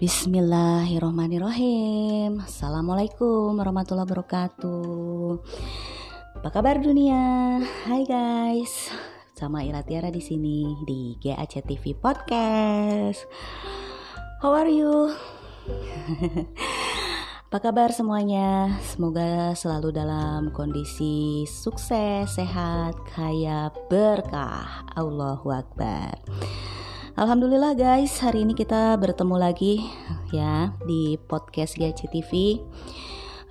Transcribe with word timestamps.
Bismillahirrohmanirrohim 0.00 2.40
Assalamualaikum 2.40 3.52
warahmatullahi 3.52 4.08
wabarakatuh 4.08 5.36
Apa 6.40 6.48
kabar 6.48 6.80
dunia? 6.80 7.60
Hai 7.84 8.08
guys 8.08 8.88
Sama 9.36 9.60
Ira 9.60 9.84
Tiara 9.84 10.08
di 10.08 10.24
sini 10.24 10.72
di 10.88 11.20
GAC 11.20 11.68
TV 11.68 11.92
Podcast 11.92 13.28
How 14.40 14.56
are 14.56 14.72
you? 14.72 15.12
Apa 17.52 17.60
kabar 17.60 17.92
semuanya? 17.92 18.80
Semoga 18.80 19.52
selalu 19.52 19.92
dalam 19.92 20.48
kondisi 20.48 21.44
sukses, 21.44 22.40
sehat, 22.40 22.96
kaya, 23.10 23.74
berkah. 23.90 24.86
Allahu 24.96 25.52
Akbar. 25.52 26.24
Alhamdulillah 27.20 27.76
guys, 27.76 28.16
hari 28.24 28.48
ini 28.48 28.56
kita 28.56 28.96
bertemu 28.96 29.36
lagi 29.36 29.84
ya 30.32 30.72
di 30.88 31.20
podcast 31.20 31.76
GC 31.76 32.08
TV. 32.08 32.56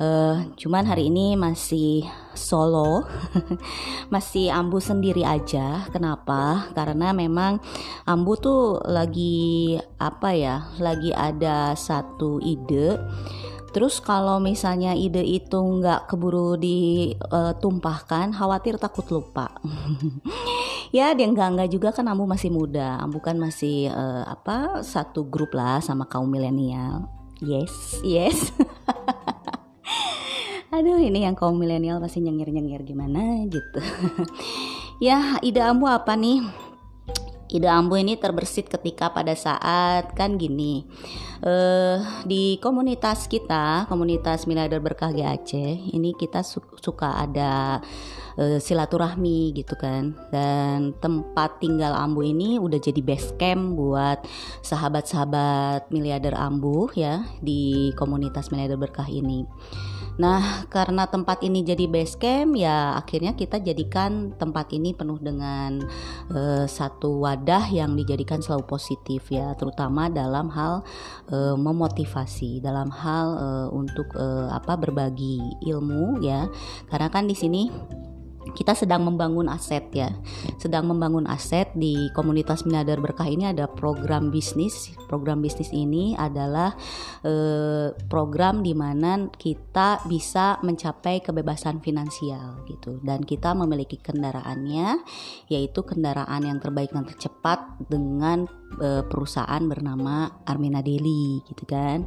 Uh, 0.02 0.50
cuman 0.58 0.90
hari 0.90 1.14
ini 1.14 1.38
masih 1.38 2.02
solo, 2.34 3.06
masih 4.14 4.50
Ambu 4.50 4.82
sendiri 4.82 5.22
aja. 5.22 5.86
Kenapa? 5.94 6.74
Karena 6.74 7.14
memang 7.14 7.62
Ambu 8.10 8.42
tuh 8.42 8.82
lagi 8.90 9.78
apa 10.02 10.34
ya? 10.34 10.66
Lagi 10.82 11.14
ada 11.14 11.78
satu 11.78 12.42
ide 12.42 12.98
Terus 13.70 14.02
kalau 14.02 14.42
misalnya 14.42 14.98
ide 14.98 15.22
itu 15.22 15.62
nggak 15.62 16.10
keburu 16.10 16.58
ditumpahkan, 16.58 18.34
khawatir 18.34 18.82
takut 18.82 19.06
lupa. 19.14 19.54
ya 20.90 21.14
dia 21.14 21.28
nggak 21.30 21.50
nggak 21.56 21.70
juga 21.70 21.90
kan 21.94 22.10
Ambu 22.10 22.26
masih 22.26 22.50
muda, 22.54 22.98
Ambu 23.02 23.22
kan 23.22 23.38
masih 23.38 23.90
uh, 23.90 24.26
apa 24.26 24.82
satu 24.82 25.26
grup 25.28 25.54
lah 25.54 25.82
sama 25.82 26.10
kaum 26.10 26.30
milenial. 26.30 27.10
Yes, 27.40 28.02
yes. 28.04 28.50
Aduh 30.76 31.02
ini 31.02 31.26
yang 31.26 31.34
kaum 31.34 31.58
milenial 31.58 31.98
pasti 31.98 32.22
nyengir-nyengir 32.22 32.86
gimana 32.86 33.42
gitu. 33.50 33.82
ya 35.08 35.42
ide 35.42 35.62
Ambu 35.66 35.90
apa 35.90 36.14
nih? 36.14 36.69
Ide 37.50 37.66
ambu 37.66 37.98
ini 37.98 38.16
terbersit 38.16 38.70
ketika 38.70 39.10
pada 39.10 39.34
saat 39.34 40.14
kan 40.14 40.38
gini 40.38 40.86
uh, 41.42 41.98
di 42.24 42.62
komunitas 42.62 43.26
kita 43.26 43.90
komunitas 43.90 44.46
miliarder 44.46 44.78
berkah 44.78 45.10
GAC 45.10 45.58
ini 45.94 46.14
kita 46.14 46.46
su 46.46 46.62
suka 46.78 47.26
ada 47.26 47.82
uh, 48.40 48.58
silaturahmi 48.58 49.52
gitu 49.58 49.76
kan. 49.76 50.16
Dan 50.32 50.96
tempat 50.98 51.60
tinggal 51.60 51.92
ambu 51.94 52.24
ini 52.24 52.56
udah 52.58 52.80
jadi 52.80 53.02
base 53.04 53.36
camp 53.36 53.76
buat 53.76 54.24
sahabat-sahabat 54.64 55.92
miliarder 55.92 56.34
ambu 56.38 56.88
ya 56.96 57.28
di 57.44 57.92
komunitas 58.00 58.50
miliarder 58.50 58.80
berkah 58.80 59.08
ini 59.12 59.44
Nah, 60.20 60.68
karena 60.68 61.08
tempat 61.08 61.40
ini 61.48 61.64
jadi 61.64 61.88
base 61.88 62.20
camp, 62.20 62.60
ya 62.60 63.00
akhirnya 63.00 63.40
kita 63.40 63.64
jadikan 63.64 64.36
tempat 64.36 64.68
ini 64.76 64.92
penuh 64.92 65.16
dengan 65.16 65.80
uh, 66.36 66.68
satu 66.68 67.24
wadah 67.24 67.72
yang 67.72 67.96
dijadikan 67.96 68.44
selalu 68.44 68.68
positif 68.68 69.32
ya, 69.32 69.56
terutama 69.56 70.12
dalam 70.12 70.52
hal 70.52 70.84
uh, 71.32 71.56
memotivasi, 71.56 72.60
dalam 72.60 72.92
hal 72.92 73.28
uh, 73.40 73.68
untuk 73.72 74.12
apa 74.52 74.76
berbagi 74.76 75.40
ilmu 75.64 76.20
ya. 76.20 76.52
Karena 76.92 77.08
kan 77.08 77.24
di 77.24 77.36
sini 77.38 77.72
kita 78.54 78.78
sedang 78.78 79.06
membangun 79.08 79.48
aset 79.50 79.86
ya. 79.94 80.10
Sedang 80.62 80.90
membangun 80.90 81.26
aset 81.26 81.72
di 81.74 82.10
komunitas 82.14 82.66
miliarder 82.66 83.00
berkah 83.02 83.26
ini 83.26 83.50
ada 83.50 83.66
program 83.70 84.30
bisnis. 84.30 84.94
Program 85.10 85.42
bisnis 85.42 85.74
ini 85.74 86.14
adalah 86.14 86.76
eh, 87.26 87.96
program 88.10 88.62
di 88.62 88.78
mana 88.78 89.32
kita 89.32 90.06
bisa 90.06 90.62
mencapai 90.62 91.24
kebebasan 91.24 91.82
finansial 91.82 92.62
gitu. 92.70 93.02
Dan 93.02 93.24
kita 93.24 93.56
memiliki 93.56 93.98
kendaraannya 93.98 95.02
yaitu 95.50 95.82
kendaraan 95.82 96.46
yang 96.46 96.62
terbaik 96.62 96.94
dan 96.94 97.08
tercepat 97.08 97.64
dengan 97.90 98.59
eh, 98.78 99.04
perusahaan 99.08 99.64
bernama 99.66 100.46
Armina 100.46 100.86
Deli 100.86 101.42
gitu 101.50 101.66
kan 101.66 102.06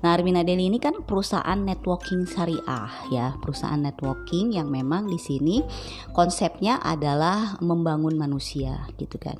nah 0.00 0.14
Armina 0.14 0.46
Deli 0.46 0.70
ini 0.70 0.78
kan 0.78 1.02
perusahaan 1.02 1.58
networking 1.58 2.24
syariah 2.30 2.90
ya 3.10 3.34
perusahaan 3.42 3.80
networking 3.80 4.54
yang 4.54 4.70
memang 4.70 5.10
di 5.10 5.18
sini 5.18 5.64
konsepnya 6.14 6.78
adalah 6.80 7.58
membangun 7.60 8.14
manusia 8.14 8.86
gitu 9.00 9.16
kan. 9.16 9.38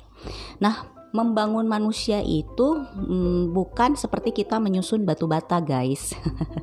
Nah, 0.59 0.94
membangun 1.15 1.63
manusia 1.63 2.19
itu 2.19 2.75
hmm, 2.75 3.55
bukan 3.55 3.95
seperti 3.95 4.43
kita 4.43 4.59
menyusun 4.59 5.07
batu 5.07 5.31
bata 5.31 5.63
guys. 5.63 6.11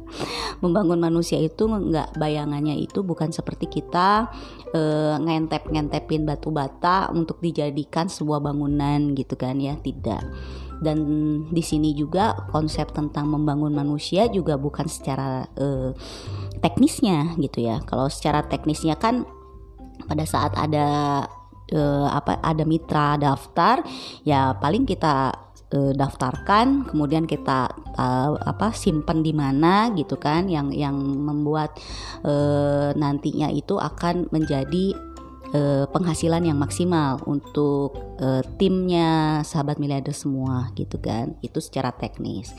Membangun 0.63 1.01
manusia 1.01 1.41
itu 1.41 1.65
nggak 1.65 2.21
bayangannya 2.21 2.77
itu 2.77 3.01
bukan 3.01 3.33
seperti 3.33 3.81
kita 3.81 4.29
uh, 4.77 5.17
ngentep 5.17 5.73
ngentepin 5.73 6.29
batu 6.29 6.53
bata 6.53 7.09
untuk 7.17 7.41
dijadikan 7.41 8.13
sebuah 8.13 8.45
bangunan 8.45 9.17
gitu 9.17 9.41
kan 9.41 9.57
ya 9.57 9.73
tidak. 9.81 10.21
Dan 10.85 10.99
di 11.49 11.63
sini 11.65 11.97
juga 11.97 12.37
konsep 12.53 12.93
tentang 12.93 13.33
membangun 13.33 13.73
manusia 13.73 14.29
juga 14.29 14.61
bukan 14.61 14.85
secara 14.85 15.49
uh, 15.57 15.97
teknisnya 16.61 17.41
gitu 17.41 17.65
ya. 17.65 17.81
Kalau 17.89 18.13
secara 18.13 18.45
teknisnya 18.45 19.01
kan 19.01 19.25
pada 20.05 20.29
saat 20.29 20.53
ada 20.59 21.25
uh, 21.73 22.09
apa 22.13 22.39
ada 22.41 22.63
mitra 22.63 23.17
daftar 23.19 23.83
ya 24.23 24.55
paling 24.57 24.85
kita 24.85 25.33
uh, 25.73 25.93
daftarkan 25.97 26.87
kemudian 26.87 27.25
kita 27.25 27.73
uh, 27.97 28.37
apa 28.39 28.77
simpen 28.77 29.25
di 29.25 29.33
mana 29.33 29.91
gitu 29.97 30.21
kan 30.21 30.47
yang 30.47 30.71
yang 30.71 30.95
membuat 30.97 31.75
nantinya 32.95 33.51
itu 33.51 33.75
akan 33.81 34.31
menjadi 34.31 34.95
penghasilan 35.91 36.49
yang 36.49 36.57
maksimal 36.57 37.21
untuk 37.29 37.93
timnya 38.57 39.43
sahabat 39.45 39.77
miliarder 39.77 40.15
semua 40.17 40.73
gitu 40.79 40.97
kan 40.97 41.37
itu 41.45 41.61
secara 41.61 41.93
teknis. 41.93 42.55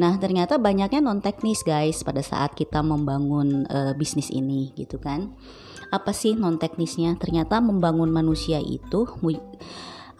Nah 0.00 0.16
ternyata 0.16 0.56
banyaknya 0.56 1.04
non 1.04 1.20
teknis 1.20 1.60
guys 1.66 2.00
pada 2.00 2.24
saat 2.24 2.56
kita 2.56 2.80
membangun 2.80 3.66
bisnis 3.98 4.32
ini 4.32 4.72
gitu 4.78 4.96
kan 4.96 5.36
apa 5.90 6.14
sih 6.14 6.38
non 6.38 6.56
teknisnya? 6.56 7.18
Ternyata 7.18 7.58
membangun 7.58 8.10
manusia 8.14 8.62
itu 8.62 9.10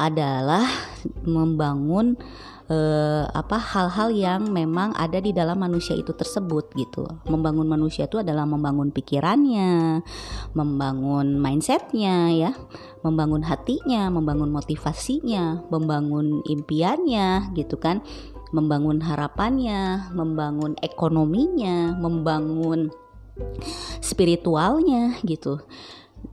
adalah 0.01 0.67
membangun 1.23 2.19
eh, 2.71 3.25
apa 3.27 3.59
hal-hal 3.59 4.15
yang 4.15 4.49
memang 4.49 4.95
ada 4.95 5.19
di 5.19 5.35
dalam 5.35 5.59
manusia 5.59 5.99
itu 5.99 6.15
tersebut 6.15 6.71
gitu. 6.79 7.05
Membangun 7.27 7.67
manusia 7.67 8.07
itu 8.07 8.23
adalah 8.23 8.47
membangun 8.47 8.95
pikirannya, 8.95 10.01
membangun 10.55 11.37
mindsetnya 11.37 12.31
ya, 12.31 12.53
membangun 13.03 13.43
hatinya, 13.43 14.09
membangun 14.09 14.55
motivasinya, 14.55 15.67
membangun 15.69 16.47
impiannya 16.47 17.53
gitu 17.59 17.77
kan, 17.77 18.01
membangun 18.55 19.03
harapannya, 19.03 20.11
membangun 20.15 20.79
ekonominya, 20.81 21.99
membangun 21.99 22.95
spiritualnya 24.01 25.19
gitu. 25.25 25.61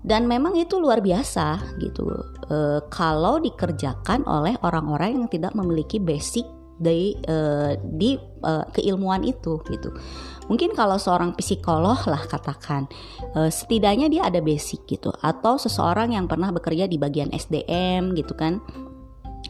Dan 0.04 0.28
memang 0.28 0.56
itu 0.60 0.80
luar 0.80 1.00
biasa 1.00 1.80
gitu. 1.80 2.08
E, 2.48 2.84
kalau 2.92 3.40
dikerjakan 3.40 4.28
oleh 4.28 4.56
orang-orang 4.64 5.24
yang 5.24 5.28
tidak 5.32 5.56
memiliki 5.56 6.00
basic 6.00 6.44
dari 6.76 7.16
e, 7.24 7.38
di 7.80 8.20
e, 8.20 8.52
keilmuan 8.76 9.24
itu 9.24 9.60
gitu. 9.72 9.92
Mungkin 10.48 10.76
kalau 10.76 10.96
seorang 10.96 11.36
psikolog 11.36 12.00
lah 12.08 12.24
katakan 12.28 12.88
e, 13.36 13.48
setidaknya 13.48 14.12
dia 14.12 14.28
ada 14.28 14.44
basic 14.44 14.84
gitu. 14.88 15.12
Atau 15.24 15.56
seseorang 15.56 16.16
yang 16.16 16.28
pernah 16.28 16.52
bekerja 16.52 16.88
di 16.88 17.00
bagian 17.00 17.32
SDM 17.32 18.16
gitu 18.16 18.36
kan 18.36 18.60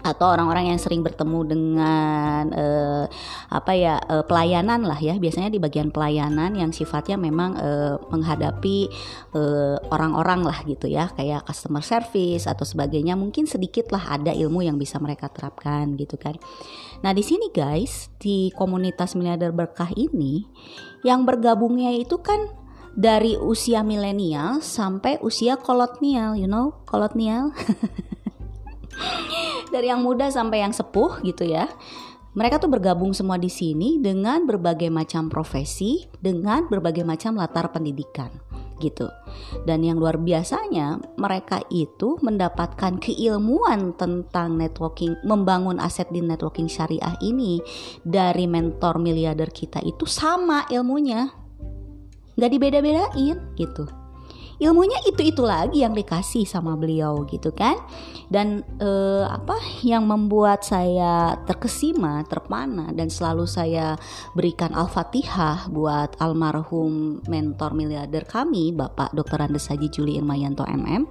atau 0.07 0.31
orang-orang 0.31 0.71
yang 0.71 0.79
sering 0.79 1.03
bertemu 1.03 1.39
dengan 1.43 2.43
uh, 2.55 3.05
apa 3.51 3.71
ya 3.75 3.99
uh, 3.99 4.23
pelayanan 4.23 4.87
lah 4.87 4.97
ya. 4.97 5.19
Biasanya 5.19 5.51
di 5.51 5.59
bagian 5.59 5.91
pelayanan 5.91 6.55
yang 6.55 6.71
sifatnya 6.71 7.19
memang 7.19 7.59
uh, 7.59 7.95
menghadapi 8.07 8.89
orang-orang 9.93 10.41
lah 10.41 10.65
gitu 10.65 10.89
ya. 10.89 11.13
Kayak 11.13 11.45
customer 11.45 11.85
service 11.85 12.49
atau 12.49 12.65
sebagainya. 12.65 13.13
Mungkin 13.13 13.45
sedikit 13.45 13.93
lah 13.93 14.17
ada 14.17 14.33
ilmu 14.33 14.65
yang 14.65 14.81
bisa 14.81 14.97
mereka 14.97 15.29
terapkan 15.29 15.93
gitu 15.93 16.17
kan. 16.17 16.33
Nah 17.05 17.13
di 17.13 17.21
sini 17.21 17.53
guys 17.53 18.09
di 18.17 18.49
komunitas 18.57 19.13
miliarder 19.13 19.53
berkah 19.53 19.93
ini 19.93 20.49
yang 21.05 21.27
bergabungnya 21.27 21.93
itu 21.93 22.17
kan 22.17 22.49
dari 22.97 23.37
usia 23.37 23.85
milenial 23.85 24.65
sampai 24.65 25.21
usia 25.21 25.53
kolonial 25.61 26.33
you 26.33 26.49
know 26.49 26.81
kolonial 26.89 27.53
dari 29.77 29.93
yang 29.93 30.01
muda 30.01 30.27
sampai 30.33 30.65
yang 30.65 30.73
sepuh 30.73 31.21
gitu 31.21 31.45
ya. 31.45 31.69
Mereka 32.37 32.61
tuh 32.61 32.69
bergabung 32.69 33.17
semua 33.17 33.41
di 33.41 33.49
sini 33.49 33.97
dengan 33.97 34.45
berbagai 34.45 34.93
macam 34.93 35.25
profesi, 35.25 36.05
dengan 36.21 36.69
berbagai 36.69 37.01
macam 37.01 37.33
latar 37.33 37.73
pendidikan. 37.73 38.29
gitu. 38.77 39.09
Dan 39.65 39.81
yang 39.81 39.97
luar 39.97 40.21
biasanya 40.21 41.01
mereka 41.17 41.65
itu 41.73 42.21
mendapatkan 42.21 43.01
keilmuan 43.01 43.97
tentang 43.97 44.53
networking, 44.53 45.17
membangun 45.25 45.81
aset 45.81 46.05
di 46.13 46.21
networking 46.21 46.69
syariah 46.69 47.17
ini 47.25 47.57
dari 48.05 48.45
mentor 48.45 49.01
miliarder 49.01 49.49
kita 49.49 49.81
itu 49.81 50.05
sama 50.05 50.69
ilmunya. 50.69 51.25
Gak 52.37 52.53
dibeda-bedain 52.53 53.57
gitu 53.57 53.96
ilmunya 54.57 54.97
itu-itu 55.05 55.45
lagi 55.45 55.85
yang 55.85 55.93
dikasih 55.93 56.45
sama 56.49 56.73
beliau 56.73 57.25
gitu 57.29 57.53
kan 57.53 57.77
dan 58.27 58.65
eh, 58.81 59.25
apa 59.29 59.55
yang 59.85 60.09
membuat 60.09 60.65
saya 60.65 61.37
terkesima 61.45 62.25
terpana 62.25 62.89
dan 62.91 63.07
selalu 63.07 63.45
saya 63.45 63.93
berikan 64.33 64.73
al-fatihah 64.73 65.69
buat 65.69 66.17
almarhum 66.17 67.21
mentor 67.29 67.77
miliarder 67.77 68.25
kami 68.25 68.73
Bapak 68.73 69.13
Dr. 69.13 69.45
Andes 69.45 69.69
Haji 69.69 69.87
Juli 69.93 70.17
Irmayanto 70.17 70.65
MM 70.65 71.05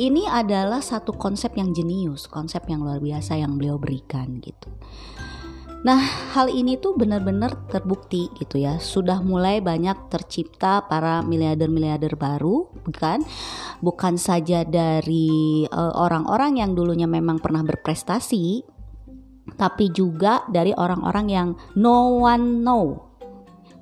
ini 0.00 0.24
adalah 0.24 0.80
satu 0.80 1.12
konsep 1.12 1.52
yang 1.60 1.76
jenius 1.76 2.24
konsep 2.24 2.64
yang 2.72 2.80
luar 2.80 3.04
biasa 3.04 3.36
yang 3.36 3.60
beliau 3.60 3.76
berikan 3.76 4.40
gitu 4.40 4.72
Nah, 5.80 5.96
hal 6.36 6.52
ini 6.52 6.76
tuh 6.76 6.92
benar-benar 6.92 7.56
terbukti 7.72 8.28
gitu 8.36 8.60
ya. 8.60 8.76
Sudah 8.76 9.24
mulai 9.24 9.64
banyak 9.64 10.12
tercipta 10.12 10.84
para 10.84 11.24
miliarder-miliarder 11.24 12.20
baru, 12.20 12.68
bukan? 12.84 13.24
Bukan 13.80 14.20
saja 14.20 14.60
dari 14.68 15.64
eh, 15.64 15.92
orang-orang 15.96 16.52
uh, 16.52 16.58
yang 16.60 16.70
dulunya 16.76 17.08
memang 17.08 17.40
pernah 17.40 17.64
berprestasi, 17.64 18.60
tapi 19.56 19.88
juga 19.88 20.44
dari 20.52 20.76
orang-orang 20.76 21.26
yang 21.32 21.48
no 21.80 22.28
one 22.28 22.60
know. 22.60 23.08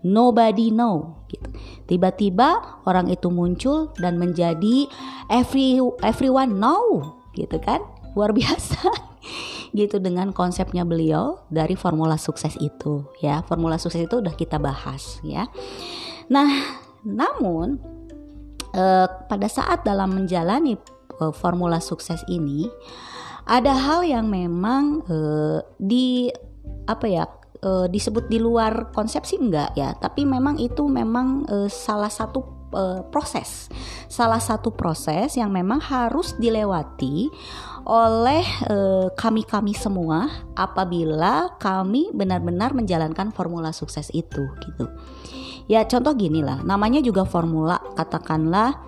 Nobody 0.07 0.71
know 0.71 1.27
gitu. 1.27 1.51
Tiba-tiba 1.91 2.79
orang 2.87 3.11
itu 3.11 3.27
muncul 3.27 3.91
dan 3.99 4.23
menjadi 4.23 4.87
every 5.27 5.83
everyone 6.07 6.63
know 6.63 7.19
gitu 7.35 7.59
kan? 7.59 7.83
Luar 8.15 8.31
biasa 8.31 8.87
gitu 9.77 10.01
dengan 10.01 10.33
konsepnya 10.33 10.87
beliau 10.87 11.45
dari 11.53 11.75
formula 11.75 12.17
sukses 12.21 12.57
itu 12.61 13.05
ya. 13.21 13.43
Formula 13.45 13.77
sukses 13.77 14.05
itu 14.05 14.21
udah 14.21 14.35
kita 14.35 14.57
bahas 14.61 15.21
ya. 15.25 15.49
Nah, 16.29 16.49
namun 17.05 17.81
eh, 18.73 19.09
pada 19.09 19.49
saat 19.49 19.85
dalam 19.85 20.15
menjalani 20.15 20.77
eh, 21.21 21.33
formula 21.35 21.81
sukses 21.81 22.21
ini 22.29 22.69
ada 23.49 23.73
hal 23.73 24.05
yang 24.05 24.29
memang 24.29 25.05
eh, 25.09 25.59
di 25.81 26.29
apa 26.89 27.07
ya 27.09 27.25
eh, 27.65 27.87
disebut 27.89 28.29
di 28.29 28.37
luar 28.41 28.93
konsep 28.93 29.25
sih 29.25 29.41
enggak 29.41 29.73
ya, 29.77 29.97
tapi 29.97 30.29
memang 30.29 30.61
itu 30.61 30.85
memang 30.85 31.49
eh, 31.49 31.71
salah 31.73 32.13
satu 32.13 32.59
uh, 32.73 33.01
proses. 33.09 33.69
Salah 34.09 34.41
satu 34.41 34.73
proses 34.73 35.37
yang 35.37 35.53
memang 35.53 35.81
harus 35.81 36.37
dilewati 36.37 37.29
oleh 37.87 38.43
kami-kami 39.15 39.73
uh, 39.75 39.79
semua 39.79 40.19
apabila 40.57 41.59
kami 41.61 42.11
benar-benar 42.15 42.75
menjalankan 42.75 43.31
formula 43.31 43.71
sukses 43.71 44.11
itu 44.15 44.47
gitu. 44.65 44.87
Ya 45.69 45.85
contoh 45.85 46.17
gini 46.17 46.41
lah, 46.41 46.65
namanya 46.65 47.05
juga 47.05 47.29
formula, 47.29 47.77
katakanlah 47.93 48.81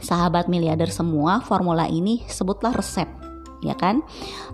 sahabat 0.00 0.48
miliarder 0.48 0.88
semua, 0.88 1.44
formula 1.44 1.84
ini 1.90 2.24
sebutlah 2.24 2.72
resep 2.72 3.20
ya 3.60 3.76
kan? 3.76 4.00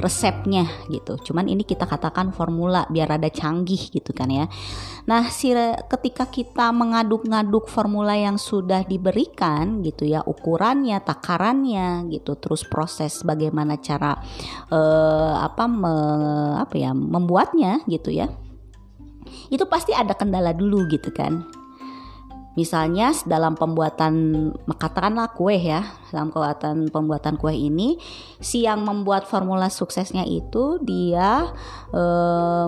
Resepnya 0.02 0.66
gitu. 0.90 1.14
Cuman 1.30 1.46
ini 1.46 1.62
kita 1.62 1.86
katakan 1.86 2.34
formula 2.34 2.84
biar 2.90 3.14
ada 3.14 3.30
canggih 3.30 3.78
gitu 3.94 4.10
kan 4.10 4.26
ya 4.26 4.50
nah 5.06 5.30
ketika 5.86 6.26
kita 6.26 6.74
mengaduk-ngaduk 6.74 7.70
formula 7.70 8.18
yang 8.18 8.34
sudah 8.34 8.82
diberikan 8.82 9.78
gitu 9.86 10.02
ya 10.02 10.26
ukurannya 10.26 10.98
takarannya 10.98 12.10
gitu 12.10 12.34
terus 12.34 12.66
proses 12.66 13.22
bagaimana 13.22 13.78
cara 13.78 14.18
eh, 14.66 15.34
apa 15.38 15.64
me, 15.70 15.94
apa 16.58 16.74
ya 16.74 16.90
membuatnya 16.90 17.86
gitu 17.86 18.10
ya 18.10 18.26
itu 19.46 19.62
pasti 19.70 19.94
ada 19.94 20.14
kendala 20.18 20.50
dulu 20.50 20.90
gitu 20.90 21.14
kan 21.14 21.46
Misalnya 22.56 23.12
dalam 23.28 23.52
pembuatan 23.52 24.48
katakanlah 24.64 25.36
kue 25.36 25.60
ya, 25.60 25.84
dalam 26.08 26.32
pembuatan 26.32 26.88
pembuatan 26.88 27.36
kue 27.36 27.52
ini 27.52 28.00
si 28.40 28.64
yang 28.64 28.80
membuat 28.80 29.28
formula 29.28 29.68
suksesnya 29.68 30.24
itu 30.24 30.80
dia 30.80 31.52
e, 31.92 32.02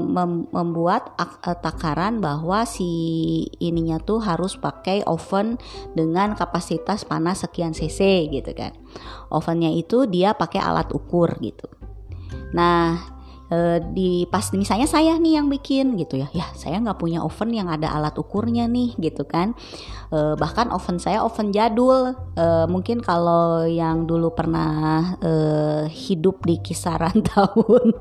mem, 0.04 0.44
membuat 0.52 1.16
ak, 1.16 1.40
e, 1.40 1.50
takaran 1.64 2.20
bahwa 2.20 2.68
si 2.68 2.84
ininya 3.64 3.96
tuh 3.96 4.20
harus 4.20 4.60
pakai 4.60 5.08
oven 5.08 5.56
dengan 5.96 6.36
kapasitas 6.36 7.08
panas 7.08 7.48
sekian 7.48 7.72
cc 7.72 8.28
gitu 8.28 8.52
kan. 8.52 8.76
Ovennya 9.32 9.72
itu 9.72 10.04
dia 10.04 10.36
pakai 10.36 10.60
alat 10.60 10.92
ukur 10.92 11.32
gitu. 11.40 11.64
Nah, 12.52 13.17
e, 13.48 13.80
di 13.92 14.24
pas 14.28 14.44
misalnya 14.54 14.88
saya 14.88 15.16
nih 15.16 15.40
yang 15.40 15.48
bikin 15.48 15.96
gitu 15.96 16.20
ya. 16.20 16.28
Ya 16.32 16.46
saya 16.54 16.80
nggak 16.80 17.00
punya 17.00 17.24
oven 17.24 17.50
yang 17.52 17.68
ada 17.68 17.90
alat 17.92 18.14
ukurnya 18.16 18.68
nih 18.68 18.96
gitu 19.00 19.24
kan. 19.24 19.56
E, 20.12 20.36
bahkan 20.36 20.68
oven 20.70 21.00
saya 21.00 21.24
oven 21.24 21.50
jadul. 21.52 22.14
E, 22.36 22.46
mungkin 22.68 23.00
kalau 23.00 23.64
yang 23.64 24.04
dulu 24.06 24.32
pernah 24.32 25.16
e, 25.20 25.32
hidup 25.90 26.44
di 26.44 26.60
kisaran 26.60 27.24
tahun 27.34 27.96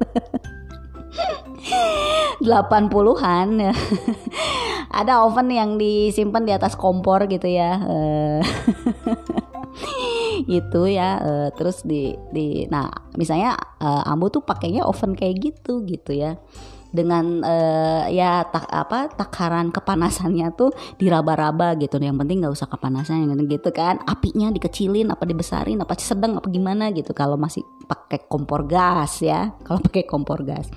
80-an 2.42 3.50
ada 5.00 5.14
oven 5.26 5.50
yang 5.52 5.76
disimpan 5.76 6.44
di 6.46 6.54
atas 6.54 6.78
kompor 6.78 7.26
gitu 7.28 7.48
ya. 7.48 7.78
Gitu 10.38 10.86
ya. 10.86 11.18
Uh, 11.18 11.50
terus 11.58 11.82
di 11.82 12.14
di 12.30 12.70
nah 12.70 12.90
misalnya 13.18 13.58
uh, 13.82 14.06
ambu 14.06 14.30
tuh 14.30 14.46
pakainya 14.46 14.86
oven 14.86 15.18
kayak 15.18 15.42
gitu 15.42 15.82
gitu 15.86 16.14
ya 16.14 16.38
dengan 16.92 17.44
uh, 17.44 18.06
ya 18.08 18.46
tak 18.48 18.68
apa 18.68 19.12
takaran 19.14 19.70
kepanasannya 19.72 20.54
tuh 20.56 20.72
diraba-raba 20.98 21.76
gitu. 21.80 22.00
Yang 22.00 22.18
penting 22.24 22.38
nggak 22.44 22.54
usah 22.54 22.70
kepanasan 22.70 23.28
gitu 23.48 23.70
kan. 23.72 24.00
Apinya 24.06 24.52
dikecilin 24.52 25.12
apa 25.12 25.24
dibesarin 25.24 25.80
apa 25.84 25.94
sedang 26.00 26.40
apa 26.40 26.48
gimana 26.48 26.90
gitu. 26.92 27.12
Kalau 27.12 27.36
masih 27.36 27.64
pakai 27.88 28.28
kompor 28.28 28.68
gas 28.68 29.24
ya 29.24 29.52
kalau 29.66 29.80
pakai 29.80 30.04
kompor 30.04 30.44
gas. 30.44 30.68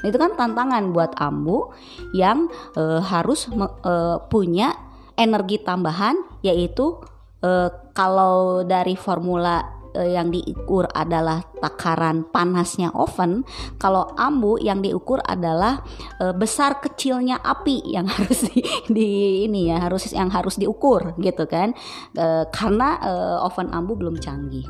Nah, 0.00 0.06
itu 0.08 0.18
kan 0.18 0.38
tantangan 0.38 0.94
buat 0.94 1.18
ambu 1.18 1.74
yang 2.14 2.46
uh, 2.78 3.02
harus 3.02 3.50
uh, 3.50 4.22
punya 4.30 4.72
energi 5.18 5.60
tambahan 5.60 6.16
yaitu 6.40 6.96
uh, 7.44 7.68
kalau 7.92 8.64
dari 8.64 8.96
formula 8.96 9.79
uh, 9.94 10.06
yang 10.06 10.30
diukur 10.30 10.86
adalah 10.90 11.42
takaran 11.58 12.26
panasnya 12.28 12.90
oven, 12.94 13.42
kalau 13.76 14.10
ambu 14.16 14.58
yang 14.60 14.82
diukur 14.82 15.20
adalah 15.24 15.82
uh, 16.18 16.34
besar 16.34 16.78
kecilnya 16.82 17.38
api 17.42 17.82
yang 17.90 18.06
harus 18.14 18.46
di, 18.50 18.60
di 18.90 19.08
ini 19.46 19.70
ya 19.70 19.82
harus 19.82 20.10
yang 20.12 20.30
harus 20.30 20.58
diukur 20.58 21.14
gitu 21.20 21.46
kan, 21.50 21.74
uh, 22.18 22.44
karena 22.50 22.98
uh, 23.02 23.46
oven 23.46 23.70
ambu 23.70 23.96
belum 23.98 24.18
canggih. 24.18 24.66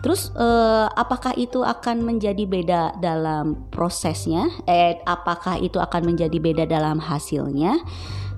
Terus 0.00 0.32
eh, 0.32 0.86
apakah 0.96 1.36
itu 1.36 1.60
akan 1.60 2.00
menjadi 2.00 2.48
beda 2.48 2.96
dalam 2.98 3.68
prosesnya? 3.68 4.48
Eh 4.64 4.96
apakah 5.04 5.60
itu 5.60 5.76
akan 5.76 6.12
menjadi 6.12 6.40
beda 6.40 6.64
dalam 6.64 6.96
hasilnya? 6.98 7.76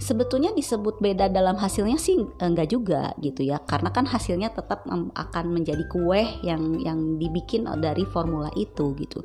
Sebetulnya 0.02 0.50
disebut 0.50 0.98
beda 0.98 1.30
dalam 1.30 1.54
hasilnya 1.54 1.94
sih 1.94 2.18
enggak 2.42 2.74
juga 2.74 3.14
gitu 3.22 3.46
ya. 3.46 3.62
Karena 3.62 3.94
kan 3.94 4.10
hasilnya 4.10 4.50
tetap 4.50 4.82
akan 5.14 5.44
menjadi 5.54 5.86
kue 5.86 6.42
yang 6.42 6.82
yang 6.82 7.22
dibikin 7.22 7.70
dari 7.78 8.02
formula 8.10 8.50
itu 8.58 8.92
gitu. 8.98 9.22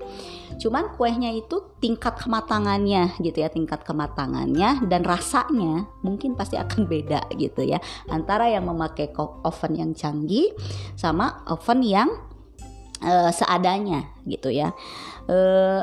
Cuman 0.62 0.94
kuehnya 0.94 1.34
itu 1.34 1.74
tingkat 1.82 2.22
kematangannya 2.22 3.18
gitu 3.18 3.42
ya 3.42 3.50
tingkat 3.50 3.82
kematangannya 3.82 4.86
dan 4.86 5.02
rasanya 5.02 5.90
mungkin 6.06 6.38
pasti 6.38 6.62
akan 6.62 6.86
beda 6.94 7.34
gitu 7.34 7.66
ya. 7.66 7.82
Antara 8.14 8.46
yang 8.54 8.70
memakai 8.70 9.10
oven 9.18 9.74
yang 9.74 9.92
canggih 9.98 10.54
sama 10.94 11.42
oven 11.50 11.82
yang 11.82 12.10
uh, 13.02 13.34
seadanya 13.34 14.14
gitu 14.30 14.54
ya. 14.54 14.78
Uh, 15.26 15.82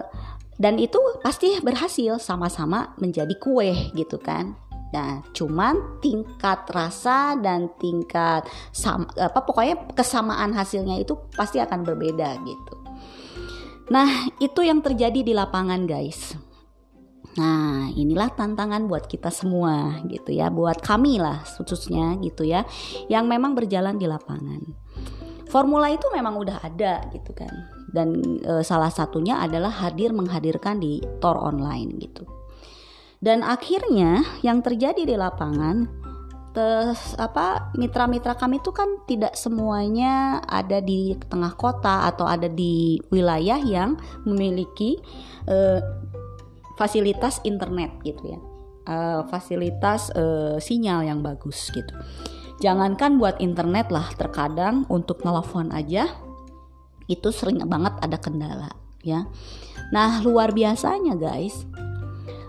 dan 0.54 0.78
itu 0.78 0.98
pasti 1.18 1.58
berhasil 1.58 2.22
sama-sama 2.22 2.94
menjadi 3.02 3.34
kue 3.42 3.90
gitu 3.94 4.22
kan 4.22 4.54
Nah, 4.92 5.24
cuman 5.34 5.98
tingkat 5.98 6.68
rasa 6.70 7.34
dan 7.40 7.72
tingkat 7.80 8.46
sama, 8.70 9.10
apa 9.18 9.42
pokoknya 9.42 9.90
kesamaan 9.96 10.54
hasilnya 10.54 11.00
itu 11.00 11.18
pasti 11.34 11.58
akan 11.58 11.82
berbeda 11.82 12.36
gitu. 12.44 12.74
Nah, 13.90 14.32
itu 14.40 14.64
yang 14.64 14.80
terjadi 14.80 15.20
di 15.20 15.32
lapangan, 15.36 15.84
guys. 15.84 16.38
Nah, 17.34 17.90
inilah 17.90 18.30
tantangan 18.30 18.86
buat 18.86 19.10
kita 19.10 19.28
semua 19.34 19.98
gitu 20.06 20.30
ya, 20.30 20.54
buat 20.54 20.78
kami 20.78 21.18
lah 21.18 21.42
khususnya 21.42 22.14
gitu 22.22 22.46
ya, 22.46 22.62
yang 23.10 23.26
memang 23.26 23.58
berjalan 23.58 23.98
di 23.98 24.06
lapangan. 24.06 24.62
Formula 25.50 25.90
itu 25.90 26.06
memang 26.14 26.38
udah 26.38 26.62
ada 26.62 27.02
gitu 27.10 27.34
kan. 27.34 27.50
Dan 27.90 28.38
e, 28.42 28.62
salah 28.62 28.90
satunya 28.90 29.38
adalah 29.42 29.70
hadir 29.70 30.14
menghadirkan 30.14 30.78
di 30.78 31.02
tour 31.18 31.38
online 31.38 31.94
gitu. 32.02 32.26
Dan 33.24 33.40
akhirnya 33.40 34.20
yang 34.44 34.60
terjadi 34.60 35.08
di 35.08 35.16
lapangan 35.16 36.04
Terus 36.54 37.18
apa 37.18 37.74
mitra-mitra 37.74 38.38
kami 38.38 38.62
itu 38.62 38.70
kan 38.70 38.86
tidak 39.10 39.34
semuanya 39.34 40.38
ada 40.46 40.78
di 40.78 41.18
tengah 41.26 41.50
kota 41.58 42.06
atau 42.06 42.30
ada 42.30 42.46
di 42.46 43.02
wilayah 43.10 43.58
yang 43.58 43.98
memiliki 44.22 45.02
uh, 45.50 45.82
fasilitas 46.78 47.42
internet 47.42 47.90
gitu 48.06 48.38
ya. 48.38 48.40
Uh, 48.86 49.26
fasilitas 49.26 50.14
uh, 50.14 50.54
sinyal 50.62 51.02
yang 51.02 51.26
bagus 51.26 51.74
gitu. 51.74 51.90
Jangankan 52.62 53.18
buat 53.18 53.42
internet 53.42 53.90
lah, 53.90 54.06
terkadang 54.14 54.86
untuk 54.86 55.26
telepon 55.26 55.74
aja 55.74 56.06
itu 57.10 57.34
sering 57.34 57.66
banget 57.66 57.98
ada 57.98 58.14
kendala 58.14 58.70
ya. 59.02 59.26
Nah, 59.90 60.22
luar 60.22 60.54
biasanya 60.54 61.18
guys 61.18 61.66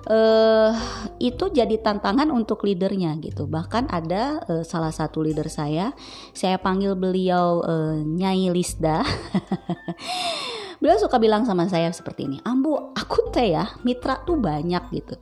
uh, 0.09 0.71
itu 1.17 1.49
jadi 1.49 1.75
tantangan 1.81 2.29
untuk 2.29 2.65
leadernya 2.65 3.17
gitu. 3.21 3.49
Bahkan 3.49 3.89
ada 3.89 4.41
uh, 4.45 4.63
salah 4.65 4.93
satu 4.93 5.21
leader 5.25 5.49
saya, 5.49 5.93
saya 6.31 6.57
panggil 6.61 6.93
beliau 6.97 7.61
uh, 7.65 7.97
Nyai 8.01 8.49
Lisda. 8.53 9.01
beliau 10.79 10.99
suka 10.99 11.17
bilang 11.17 11.47
sama 11.47 11.65
saya 11.65 11.89
seperti 11.89 12.27
ini, 12.29 12.37
Ambu, 12.43 12.93
aku 12.93 13.31
teh 13.31 13.55
ya 13.55 13.65
mitra 13.81 14.21
tuh 14.21 14.37
banyak 14.37 14.83
gitu. 14.93 15.15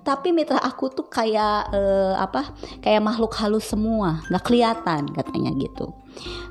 Tapi 0.00 0.32
mitra 0.32 0.56
aku 0.56 0.88
tuh 0.88 1.06
kayak 1.12 1.74
uh, 1.76 2.14
apa? 2.16 2.56
Kayak 2.80 3.04
makhluk 3.04 3.36
halus 3.36 3.68
semua, 3.68 4.24
nggak 4.32 4.44
kelihatan 4.48 5.12
katanya 5.12 5.52
gitu. 5.60 5.92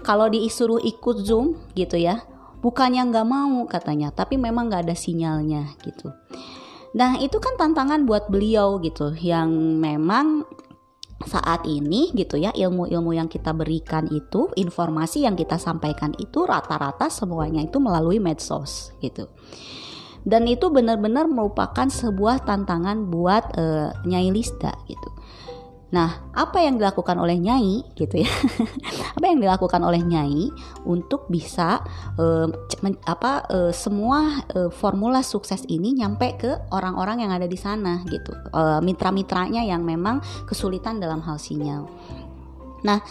Kalau 0.05 0.29
disuruh 0.29 0.77
ikut 0.77 1.25
zoom 1.25 1.57
gitu 1.73 1.97
ya, 1.97 2.21
bukannya 2.61 3.09
nggak 3.09 3.27
mau 3.27 3.65
katanya, 3.65 4.13
tapi 4.13 4.37
memang 4.37 4.69
nggak 4.69 4.85
ada 4.85 4.95
sinyalnya 4.95 5.73
gitu. 5.81 6.13
Nah, 6.97 7.21
itu 7.21 7.37
kan 7.37 7.53
tantangan 7.59 8.09
buat 8.09 8.33
beliau 8.33 8.81
gitu 8.81 9.13
yang 9.21 9.51
memang 9.77 10.45
saat 11.19 11.67
ini 11.67 12.15
gitu 12.15 12.39
ya 12.39 12.55
ilmu-ilmu 12.55 13.11
yang 13.11 13.27
kita 13.27 13.51
berikan 13.51 14.07
itu 14.07 14.47
informasi 14.55 15.27
yang 15.27 15.35
kita 15.35 15.59
sampaikan 15.59 16.15
itu 16.15 16.47
rata-rata 16.47 17.11
semuanya 17.11 17.59
itu 17.61 17.77
melalui 17.77 18.17
medsos 18.17 18.95
gitu. 19.03 19.27
Dan 20.23 20.47
itu 20.51 20.67
benar-benar 20.67 21.31
merupakan 21.31 21.87
sebuah 21.87 22.43
tantangan 22.43 23.07
buat 23.07 23.55
uh, 23.55 23.95
Nyai 24.03 24.31
Lista 24.35 24.75
gitu 24.87 25.09
Nah, 25.89 26.29
apa 26.37 26.61
yang 26.61 26.77
dilakukan 26.77 27.17
oleh 27.17 27.41
nyai 27.41 27.81
gitu 27.97 28.21
ya? 28.21 28.29
apa 29.17 29.25
yang 29.25 29.41
dilakukan 29.41 29.81
oleh 29.81 29.97
nyai 30.05 30.53
untuk 30.85 31.25
bisa 31.25 31.81
uh, 32.21 32.45
men, 32.85 32.93
apa 33.09 33.49
uh, 33.49 33.71
semua 33.73 34.45
uh, 34.53 34.69
formula 34.69 35.25
sukses 35.25 35.65
ini 35.65 35.97
nyampe 35.97 36.37
ke 36.37 36.51
orang-orang 36.69 37.25
yang 37.25 37.31
ada 37.33 37.49
di 37.49 37.57
sana 37.57 38.05
gitu. 38.05 38.31
Mitra-mitranya 38.85 39.65
yang 39.65 39.81
memang 39.81 40.21
kesulitan 40.45 41.01
dalam 41.01 41.25
hal 41.25 41.41
sinyal. 41.41 41.89
Nah, 42.83 43.03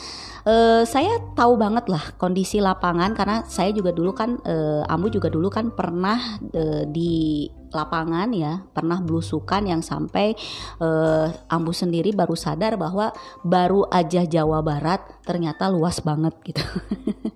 uh, 0.48 0.82
saya 0.88 1.20
tahu 1.36 1.60
banget 1.60 1.92
lah 1.92 2.16
kondisi 2.16 2.60
lapangan 2.62 3.12
karena 3.12 3.44
saya 3.44 3.72
juga 3.74 3.92
dulu 3.92 4.16
kan 4.16 4.40
uh, 4.44 4.84
Ambu 4.88 5.12
juga 5.12 5.28
dulu 5.28 5.52
kan 5.52 5.72
pernah 5.72 6.40
uh, 6.40 6.82
di 6.88 7.44
lapangan 7.70 8.28
ya, 8.32 8.64
pernah 8.72 9.00
belusukan 9.00 9.64
yang 9.64 9.82
sampai 9.84 10.34
uh, 10.80 11.28
Ambu 11.48 11.72
sendiri 11.72 12.12
baru 12.12 12.34
sadar 12.34 12.80
bahwa 12.80 13.12
baru 13.44 13.84
aja 13.88 14.24
Jawa 14.24 14.64
Barat 14.64 15.00
ternyata 15.24 15.68
luas 15.68 16.00
banget 16.00 16.34
gitu. 16.44 16.64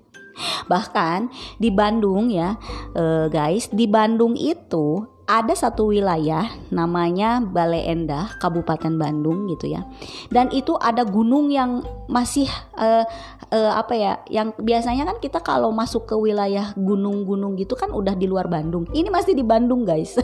Bahkan 0.72 1.28
di 1.60 1.68
Bandung 1.68 2.32
ya, 2.32 2.56
uh, 2.96 3.28
guys, 3.28 3.68
di 3.68 3.84
Bandung 3.84 4.32
itu 4.34 5.04
ada 5.32 5.56
satu 5.56 5.88
wilayah 5.96 6.44
namanya 6.68 7.40
Bale 7.40 7.88
Endah, 7.88 8.36
Kabupaten 8.36 9.00
Bandung 9.00 9.48
gitu 9.48 9.72
ya. 9.72 9.88
Dan 10.28 10.52
itu 10.52 10.76
ada 10.76 11.08
gunung 11.08 11.48
yang 11.48 11.80
masih 12.04 12.44
uh, 12.76 13.00
uh, 13.48 13.72
apa 13.72 13.96
ya, 13.96 14.12
yang 14.28 14.52
biasanya 14.60 15.08
kan 15.08 15.16
kita 15.24 15.40
kalau 15.40 15.72
masuk 15.72 16.04
ke 16.04 16.12
wilayah 16.12 16.76
gunung-gunung 16.76 17.56
gitu 17.56 17.72
kan 17.80 17.88
udah 17.96 18.12
di 18.12 18.28
luar 18.28 18.52
Bandung. 18.52 18.84
Ini 18.92 19.08
masih 19.08 19.32
di 19.32 19.40
Bandung 19.40 19.88
guys. 19.88 20.20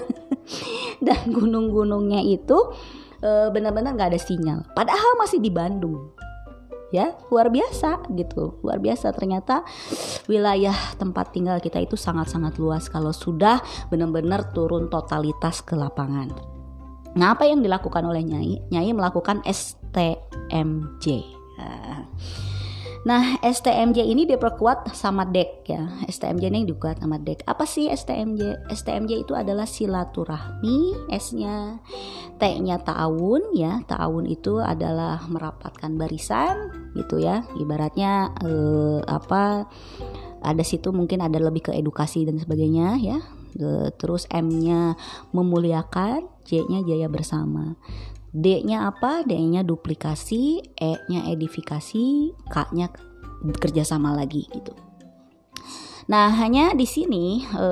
Dan 1.07 1.33
gunung-gunungnya 1.33 2.21
itu 2.21 2.77
uh, 3.25 3.49
benar-benar 3.49 3.97
nggak 3.97 4.13
ada 4.13 4.21
sinyal. 4.21 4.61
Padahal 4.77 5.17
masih 5.17 5.41
di 5.41 5.49
Bandung 5.49 6.18
ya 6.95 7.17
luar 7.29 7.53
biasa 7.53 8.09
gitu. 8.17 8.61
Luar 8.65 8.79
biasa. 8.81 9.13
Ternyata 9.13 9.65
wilayah 10.27 10.77
tempat 10.97 11.33
tinggal 11.35 11.61
kita 11.61 11.81
itu 11.83 11.97
sangat-sangat 11.97 12.57
luas 12.61 12.89
kalau 12.89 13.13
sudah 13.13 13.61
benar-benar 13.93 14.53
turun 14.53 14.89
totalitas 14.93 15.61
ke 15.65 15.77
lapangan. 15.77 16.33
Nah 17.17 17.35
apa 17.35 17.49
yang 17.49 17.65
dilakukan 17.65 18.05
oleh 18.05 18.23
Nyai? 18.23 18.69
Nyai 18.71 18.93
melakukan 18.93 19.41
STMJ 19.49 21.39
Nah, 21.59 22.07
STMJ 23.39 24.03
ini 24.11 24.27
diperkuat 24.27 24.91
sama 24.91 25.23
DEK 25.23 25.51
ya. 25.71 25.87
STMJ 26.11 26.45
ini 26.51 26.67
diperkuat 26.67 26.99
sama 26.99 27.23
DEK. 27.23 27.47
Apa 27.47 27.63
sih 27.63 27.87
STMJ? 27.87 28.67
STMJ 28.75 29.23
itu 29.23 29.33
adalah 29.39 29.71
silaturahmi, 29.71 31.09
S-nya, 31.15 31.79
T-nya 32.43 32.83
ta'awun 32.83 33.55
ya. 33.55 33.81
Ta'awun 33.87 34.27
itu 34.27 34.59
adalah 34.59 35.23
merapatkan 35.31 35.95
barisan 35.95 36.75
gitu 36.99 37.23
ya. 37.23 37.47
Ibaratnya 37.55 38.35
eh, 38.43 39.01
apa 39.07 39.71
ada 40.43 40.63
situ 40.67 40.91
mungkin 40.91 41.23
ada 41.23 41.39
lebih 41.39 41.71
ke 41.71 41.73
edukasi 41.75 42.27
dan 42.27 42.43
sebagainya 42.43 42.99
ya. 42.99 43.19
Terus 43.99 44.31
M-nya 44.31 44.95
memuliakan, 45.35 46.31
J-nya 46.47 46.87
jaya 46.87 47.11
bersama. 47.11 47.75
D-nya 48.39 48.87
apa? 48.87 49.27
D-nya 49.27 49.67
duplikasi, 49.67 50.63
E-nya 50.79 51.27
edifikasi, 51.27 52.31
K-nya 52.47 52.87
kerjasama 53.59 54.15
lagi 54.15 54.47
gitu. 54.55 54.71
Nah 56.09 56.31
hanya 56.39 56.73
di 56.73 56.87
sini 56.89 57.43
e, 57.45 57.67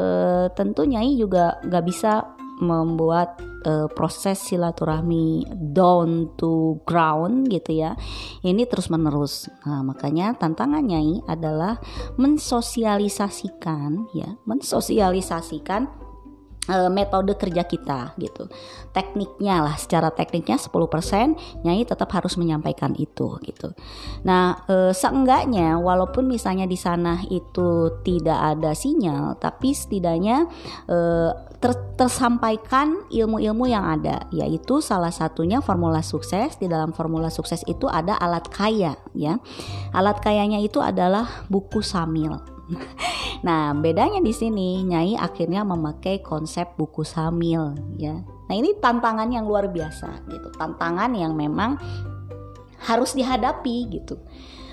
tentu 0.52 0.84
Nyai 0.84 1.16
juga 1.16 1.56
nggak 1.62 1.84
bisa 1.86 2.36
membuat 2.60 3.40
e, 3.64 3.88
proses 3.94 4.42
silaturahmi 4.42 5.48
down 5.72 6.34
to 6.36 6.82
ground 6.84 7.48
gitu 7.48 7.80
ya. 7.80 7.96
Ini 8.44 8.68
terus 8.68 8.92
menerus. 8.92 9.48
Nah, 9.64 9.80
makanya 9.86 10.36
tantangan 10.36 10.84
Nyai 10.84 11.24
adalah 11.24 11.80
mensosialisasikan 12.20 14.12
ya, 14.12 14.36
mensosialisasikan 14.44 16.05
uh, 16.70 16.90
metode 16.90 17.34
kerja 17.38 17.66
kita 17.66 18.14
gitu. 18.18 18.50
Tekniknya 18.92 19.62
lah 19.66 19.76
secara 19.76 20.08
tekniknya 20.10 20.56
10% 20.56 21.62
Nyai 21.62 21.84
tetap 21.84 22.10
harus 22.12 22.34
menyampaikan 22.40 22.94
itu 22.98 23.38
gitu. 23.42 23.72
Nah, 24.24 24.62
uh, 24.66 24.92
seenggaknya 24.92 25.78
walaupun 25.78 26.26
misalnya 26.26 26.64
di 26.64 26.78
sana 26.78 27.22
itu 27.28 28.00
tidak 28.02 28.56
ada 28.56 28.72
sinyal 28.74 29.38
tapi 29.38 29.72
setidaknya 29.72 30.46
uh, 30.90 31.30
ter 31.56 31.72
tersampaikan 31.96 33.08
ilmu-ilmu 33.08 33.64
yang 33.64 33.80
ada 33.88 34.28
yaitu 34.28 34.84
salah 34.84 35.08
satunya 35.08 35.64
formula 35.64 36.04
sukses 36.04 36.60
di 36.60 36.68
dalam 36.68 36.92
formula 36.92 37.32
sukses 37.32 37.64
itu 37.64 37.88
ada 37.88 38.20
alat 38.20 38.44
kaya 38.52 39.00
ya. 39.16 39.40
Alat 39.96 40.20
kayanya 40.20 40.60
itu 40.60 40.78
adalah 40.84 41.46
buku 41.48 41.80
samil 41.80 42.55
nah, 43.46 43.70
bedanya 43.76 44.18
di 44.18 44.34
sini 44.34 44.82
Nyai 44.82 45.14
akhirnya 45.14 45.62
memakai 45.62 46.20
konsep 46.22 46.74
buku 46.74 47.06
samil 47.06 47.78
ya. 47.94 48.22
Nah, 48.46 48.54
ini 48.54 48.78
tantangan 48.78 49.30
yang 49.30 49.46
luar 49.46 49.70
biasa 49.70 50.26
gitu. 50.30 50.48
Tantangan 50.54 51.10
yang 51.14 51.34
memang 51.34 51.78
harus 52.86 53.14
dihadapi 53.14 53.76
gitu. 53.90 54.18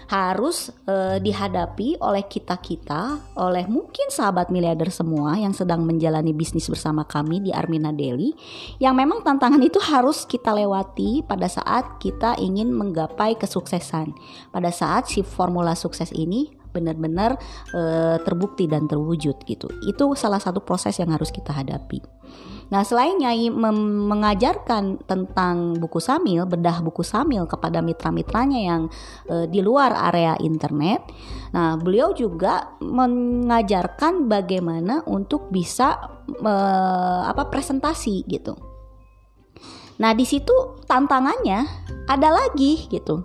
Harus 0.04 0.70
eh, 0.86 1.18
dihadapi 1.18 1.98
oleh 1.98 2.28
kita-kita, 2.30 3.34
oleh 3.34 3.66
mungkin 3.66 4.14
sahabat 4.14 4.54
miliarder 4.54 4.94
semua 4.94 5.34
yang 5.40 5.56
sedang 5.58 5.82
menjalani 5.88 6.36
bisnis 6.36 6.70
bersama 6.70 7.02
kami 7.08 7.42
di 7.42 7.50
Armina 7.50 7.90
Daily 7.90 8.36
yang 8.78 8.94
memang 8.94 9.26
tantangan 9.26 9.64
itu 9.64 9.82
harus 9.82 10.30
kita 10.30 10.54
lewati 10.54 11.26
pada 11.26 11.50
saat 11.50 11.98
kita 11.98 12.38
ingin 12.38 12.70
menggapai 12.70 13.40
kesuksesan. 13.42 14.14
Pada 14.54 14.70
saat 14.70 15.10
si 15.10 15.26
formula 15.26 15.74
sukses 15.74 16.14
ini 16.14 16.63
benar-benar 16.74 17.38
e, 17.70 17.82
terbukti 18.26 18.66
dan 18.66 18.90
terwujud 18.90 19.46
gitu. 19.46 19.70
Itu 19.86 20.18
salah 20.18 20.42
satu 20.42 20.60
proses 20.66 20.98
yang 20.98 21.14
harus 21.14 21.30
kita 21.30 21.54
hadapi. 21.54 22.02
Nah, 22.74 22.82
selain 22.82 23.22
Nyai 23.22 23.54
mengajarkan 23.54 25.06
tentang 25.06 25.78
buku 25.78 26.02
Samil, 26.02 26.50
bedah 26.50 26.82
buku 26.82 27.06
Samil 27.06 27.46
kepada 27.46 27.86
mitra-mitranya 27.86 28.60
yang 28.66 28.82
e, 29.30 29.46
di 29.46 29.62
luar 29.62 29.94
area 30.10 30.34
internet, 30.42 31.06
nah 31.54 31.78
beliau 31.78 32.18
juga 32.18 32.74
mengajarkan 32.82 34.26
bagaimana 34.26 35.06
untuk 35.06 35.54
bisa 35.54 36.02
e, 36.26 36.54
apa 37.30 37.46
presentasi 37.54 38.26
gitu. 38.26 38.58
Nah, 40.02 40.18
di 40.18 40.26
situ 40.26 40.82
tantangannya 40.90 41.70
ada 42.10 42.30
lagi 42.34 42.90
gitu. 42.90 43.22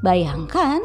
Bayangkan 0.00 0.80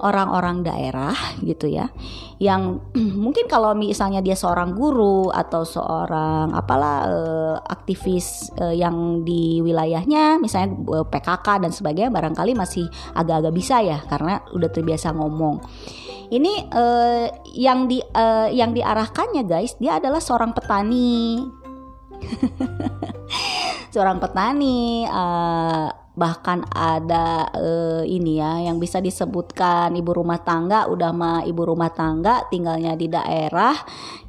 orang-orang 0.00 0.66
daerah 0.66 1.16
gitu 1.40 1.70
ya 1.70 1.88
yang 2.36 2.84
mungkin 3.24 3.48
kalau 3.48 3.72
misalnya 3.72 4.20
dia 4.20 4.36
seorang 4.36 4.76
guru 4.76 5.32
atau 5.32 5.64
seorang 5.64 6.52
apalah 6.52 6.96
uh, 7.08 7.56
aktivis 7.64 8.52
uh, 8.60 8.72
yang 8.72 9.24
di 9.24 9.64
wilayahnya 9.64 10.36
misalnya 10.36 10.76
eh, 11.00 11.06
PKK 11.08 11.46
dan 11.64 11.72
sebagainya 11.72 12.12
barangkali 12.12 12.52
masih 12.52 12.84
agak-agak 13.16 13.54
bisa 13.56 13.80
ya 13.80 13.98
karena 14.04 14.44
udah 14.52 14.68
terbiasa 14.68 15.16
ngomong. 15.16 15.64
Ini 16.26 16.74
uh, 16.74 17.26
yang 17.54 17.86
di 17.86 18.02
uh, 18.02 18.50
yang 18.50 18.74
diarahkannya 18.74 19.46
guys 19.46 19.78
dia 19.78 20.02
adalah 20.02 20.18
seorang 20.18 20.52
petani. 20.52 21.38
Seorang 23.94 24.18
petani 24.20 25.06
uh, 25.08 25.88
bahkan 26.16 26.64
ada 26.72 27.46
uh, 27.52 28.02
ini 28.02 28.40
ya 28.40 28.64
yang 28.64 28.80
bisa 28.80 29.04
disebutkan 29.04 29.92
ibu 29.92 30.16
rumah 30.16 30.40
tangga 30.40 30.88
udah 30.88 31.12
mah 31.12 31.40
ibu 31.44 31.62
rumah 31.62 31.92
tangga 31.92 32.48
tinggalnya 32.48 32.96
di 32.96 33.12
daerah 33.12 33.76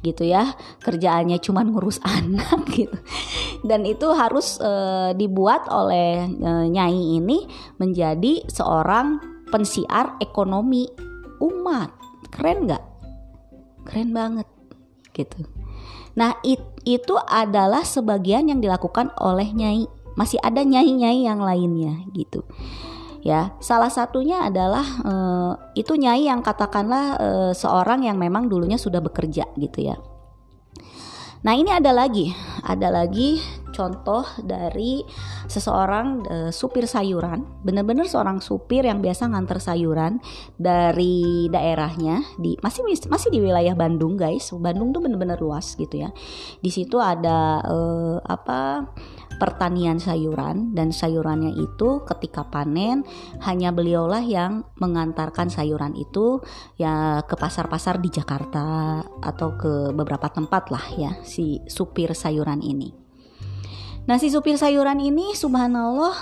gitu 0.04 0.28
ya. 0.28 0.52
Kerjaannya 0.84 1.40
cuma 1.40 1.64
ngurus 1.64 1.98
anak 2.20 2.68
gitu. 2.76 2.94
Dan 3.64 3.88
itu 3.88 4.06
harus 4.12 4.60
uh, 4.60 5.16
dibuat 5.16 5.66
oleh 5.72 6.28
uh, 6.28 6.68
nyai 6.68 7.18
ini 7.18 7.48
menjadi 7.80 8.44
seorang 8.46 9.18
pensiar 9.48 10.20
ekonomi 10.20 10.86
umat. 11.40 11.88
Keren 12.28 12.68
nggak? 12.68 12.84
Keren 13.88 14.12
banget 14.12 14.46
gitu. 15.16 15.42
Nah 16.14 16.38
it, 16.46 16.62
itu 16.86 17.14
adalah 17.16 17.82
sebagian 17.82 18.50
yang 18.50 18.60
dilakukan 18.62 19.10
oleh 19.18 19.50
nyai 19.54 19.86
masih 20.18 20.42
ada 20.42 20.66
nyai-nyai 20.66 21.22
yang 21.22 21.38
lainnya 21.38 22.02
gitu. 22.10 22.42
Ya 23.22 23.54
salah 23.62 23.90
satunya 23.90 24.42
adalah 24.42 24.86
uh, 25.06 25.52
itu 25.78 25.94
nyai 25.94 26.26
yang 26.26 26.42
katakanlah 26.42 27.06
uh, 27.18 27.52
seorang 27.54 28.02
yang 28.02 28.18
memang 28.18 28.50
dulunya 28.50 28.78
sudah 28.78 28.98
bekerja 28.98 29.46
gitu 29.54 29.78
ya. 29.86 29.94
Nah 31.46 31.54
ini 31.54 31.70
ada 31.70 31.94
lagi 31.94 32.34
ada 32.66 32.90
lagi 32.90 33.38
contoh 33.70 34.26
dari 34.42 35.06
seseorang 35.46 36.26
uh, 36.26 36.50
supir 36.50 36.82
sayuran 36.90 37.46
benar-benar 37.62 38.10
seorang 38.10 38.42
supir 38.42 38.82
yang 38.82 38.98
biasa 38.98 39.30
nganter 39.30 39.62
sayuran 39.62 40.18
dari 40.58 41.46
daerahnya 41.46 42.26
di 42.42 42.58
masih 42.58 42.82
masih 43.06 43.30
di 43.30 43.38
wilayah 43.38 43.78
Bandung 43.78 44.18
guys. 44.18 44.50
Bandung 44.50 44.90
tuh 44.90 44.98
benar-benar 44.98 45.38
luas 45.38 45.78
gitu 45.78 45.94
ya. 45.94 46.10
Di 46.58 46.70
situ 46.74 46.98
ada 46.98 47.62
uh, 47.62 48.18
apa 48.26 48.90
pertanian 49.38 50.02
sayuran 50.02 50.74
dan 50.74 50.90
sayurannya 50.90 51.54
itu 51.54 52.02
ketika 52.04 52.44
panen 52.50 53.06
hanya 53.46 53.70
beliaulah 53.70 54.20
yang 54.20 54.66
mengantarkan 54.82 55.48
sayuran 55.48 55.94
itu 55.94 56.42
ya 56.76 57.22
ke 57.24 57.38
pasar-pasar 57.38 58.02
di 58.02 58.10
Jakarta 58.10 59.00
atau 59.22 59.54
ke 59.54 59.94
beberapa 59.94 60.28
tempat 60.28 60.74
lah 60.74 60.86
ya 60.98 61.12
si 61.22 61.62
supir 61.70 62.12
sayuran 62.12 62.60
ini. 62.60 62.90
Nah 64.10 64.18
si 64.18 64.28
supir 64.28 64.58
sayuran 64.58 64.98
ini 64.98 65.32
subhanallah 65.38 66.16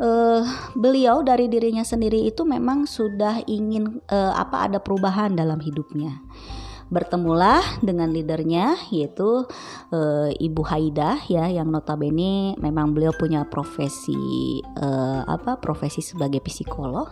uh, 0.00 0.42
beliau 0.74 1.20
dari 1.20 1.46
dirinya 1.46 1.84
sendiri 1.86 2.26
itu 2.26 2.42
memang 2.42 2.88
sudah 2.88 3.44
ingin 3.46 4.00
uh, 4.10 4.34
apa 4.34 4.66
ada 4.66 4.78
perubahan 4.82 5.36
dalam 5.36 5.60
hidupnya 5.60 6.18
bertemulah 6.90 7.62
dengan 7.80 8.10
leadernya 8.10 8.74
yaitu 8.90 9.46
e, 9.94 10.30
Ibu 10.36 10.62
Haida 10.66 11.22
ya 11.30 11.46
yang 11.46 11.70
notabene 11.70 12.58
memang 12.58 12.90
beliau 12.90 13.14
punya 13.14 13.46
profesi 13.46 14.58
e, 14.60 14.86
apa 15.24 15.56
profesi 15.62 16.02
sebagai 16.02 16.42
psikolog. 16.42 17.08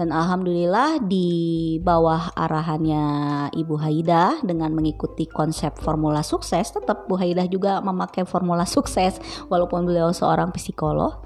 Dan 0.00 0.16
alhamdulillah 0.16 1.04
di 1.04 1.76
bawah 1.84 2.32
arahannya 2.32 3.04
Ibu 3.52 3.74
Haida 3.76 4.40
dengan 4.40 4.72
mengikuti 4.72 5.28
konsep 5.28 5.76
formula 5.76 6.24
sukses 6.24 6.72
tetap 6.72 7.04
Bu 7.04 7.20
Haida 7.20 7.44
juga 7.44 7.84
memakai 7.84 8.24
formula 8.24 8.64
sukses 8.64 9.20
walaupun 9.52 9.84
beliau 9.84 10.08
seorang 10.08 10.56
psikolog 10.56 11.20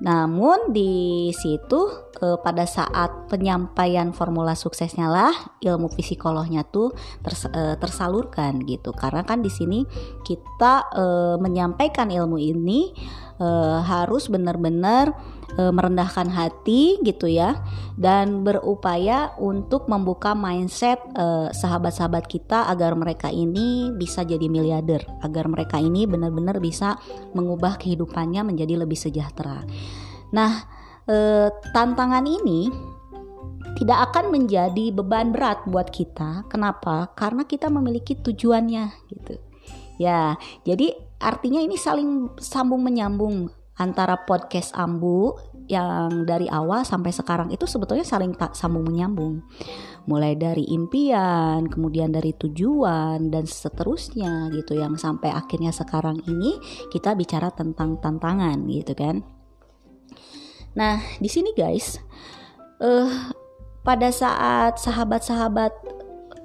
namun 0.00 0.72
di 0.72 1.28
situ 1.36 2.08
eh, 2.24 2.40
pada 2.40 2.64
saat 2.64 3.28
penyampaian 3.28 4.16
formula 4.16 4.56
suksesnya 4.56 5.12
lah 5.12 5.32
ilmu 5.60 5.92
psikolognya 5.92 6.64
tuh 6.64 6.96
ters, 7.20 7.44
eh, 7.52 7.76
tersalurkan 7.76 8.64
gitu. 8.64 8.96
Karena 8.96 9.20
kan 9.28 9.44
di 9.44 9.52
sini 9.52 9.84
kita 10.24 10.88
eh, 10.96 11.36
menyampaikan 11.36 12.08
ilmu 12.08 12.40
ini 12.40 12.96
eh, 13.44 13.78
harus 13.84 14.32
benar-benar 14.32 15.12
e, 15.56 15.62
merendahkan 15.70 16.28
hati 16.30 17.00
gitu 17.02 17.26
ya 17.26 17.58
dan 17.98 18.42
berupaya 18.46 19.34
untuk 19.40 19.86
membuka 19.90 20.34
mindset 20.36 21.00
e, 21.14 21.50
sahabat-sahabat 21.54 22.26
kita 22.30 22.68
agar 22.70 22.94
mereka 22.94 23.32
ini 23.32 23.90
bisa 23.94 24.22
jadi 24.22 24.46
miliarder, 24.46 25.02
agar 25.24 25.46
mereka 25.50 25.78
ini 25.80 26.06
benar-benar 26.06 26.58
bisa 26.62 26.98
mengubah 27.34 27.80
kehidupannya 27.80 28.46
menjadi 28.46 28.80
lebih 28.80 28.98
sejahtera. 28.98 29.64
Nah, 30.30 30.52
e, 31.06 31.48
tantangan 31.74 32.24
ini 32.26 32.70
tidak 33.78 34.10
akan 34.10 34.34
menjadi 34.34 34.90
beban 34.90 35.30
berat 35.30 35.62
buat 35.64 35.88
kita. 35.88 36.44
Kenapa? 36.50 37.14
Karena 37.14 37.46
kita 37.46 37.70
memiliki 37.70 38.18
tujuannya 38.18 39.08
gitu. 39.08 39.38
Ya, 40.00 40.40
jadi 40.64 40.96
artinya 41.20 41.60
ini 41.60 41.76
saling 41.76 42.40
sambung 42.40 42.80
menyambung 42.80 43.52
antara 43.80 44.28
podcast 44.28 44.76
Ambu 44.76 45.32
yang 45.70 46.28
dari 46.28 46.50
awal 46.50 46.84
sampai 46.84 47.14
sekarang 47.14 47.48
itu 47.54 47.64
sebetulnya 47.64 48.04
saling 48.04 48.36
tak 48.36 48.52
sambung 48.52 48.84
menyambung. 48.84 49.40
Mulai 50.04 50.36
dari 50.36 50.68
impian, 50.68 51.64
kemudian 51.70 52.12
dari 52.12 52.36
tujuan 52.36 53.32
dan 53.32 53.48
seterusnya 53.48 54.52
gitu 54.52 54.76
yang 54.76 55.00
sampai 55.00 55.32
akhirnya 55.32 55.72
sekarang 55.72 56.20
ini 56.28 56.60
kita 56.92 57.16
bicara 57.16 57.48
tentang 57.54 57.96
tantangan 58.02 58.68
gitu 58.68 58.92
kan. 58.92 59.24
Nah, 60.76 61.00
di 61.22 61.30
sini 61.30 61.54
guys, 61.56 62.02
uh, 62.82 63.32
pada 63.86 64.10
saat 64.10 64.76
sahabat-sahabat 64.82 65.72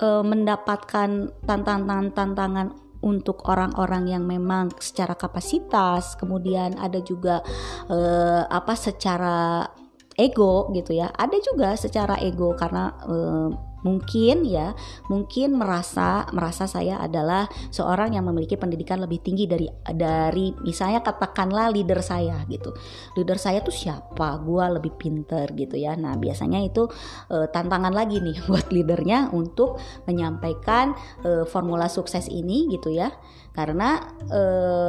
uh, 0.01 0.23
mendapatkan 0.23 1.33
tantangan-tantangan 1.49 2.84
untuk 3.05 3.45
orang-orang 3.45 4.09
yang 4.17 4.25
memang 4.25 4.73
secara 4.81 5.13
kapasitas, 5.13 6.17
kemudian 6.17 6.73
ada 6.81 6.97
juga 7.05 7.45
uh, 7.87 8.49
apa 8.49 8.73
secara 8.73 9.69
ego 10.17 10.73
gitu 10.73 10.97
ya. 10.97 11.13
Ada 11.13 11.37
juga 11.45 11.77
secara 11.77 12.17
ego 12.17 12.57
karena 12.57 12.89
uh, 13.05 13.74
mungkin 13.85 14.49
ya 14.49 14.73
mungkin 15.13 15.61
merasa 15.61 16.25
merasa 16.33 16.65
saya 16.65 16.97
adalah 16.97 17.45
seorang 17.69 18.17
yang 18.17 18.25
memiliki 18.25 18.57
pendidikan 18.57 18.97
lebih 18.97 19.21
tinggi 19.21 19.45
dari 19.45 19.69
dari 19.93 20.49
misalnya 20.65 21.05
katakanlah 21.05 21.69
leader 21.69 22.01
saya 22.01 22.41
gitu. 22.49 22.73
Leader 23.13 23.37
saya 23.37 23.61
tuh 23.61 23.71
siapa? 23.71 24.41
Gue 24.41 24.65
lebih 24.65 24.97
pinter 24.97 25.53
gitu 25.53 25.77
ya. 25.77 25.93
Nah 25.93 26.17
biasanya 26.17 26.65
itu 26.65 26.89
e, 27.29 27.45
tantangan 27.53 27.93
lagi 27.93 28.17
nih 28.17 28.41
buat 28.49 28.73
leadernya 28.73 29.29
untuk 29.29 29.77
menyampaikan 30.09 30.97
e, 31.21 31.45
formula 31.45 31.85
sukses 31.85 32.25
ini 32.25 32.65
gitu 32.73 32.89
ya. 32.89 33.13
Karena 33.53 34.01
e, 34.25 34.41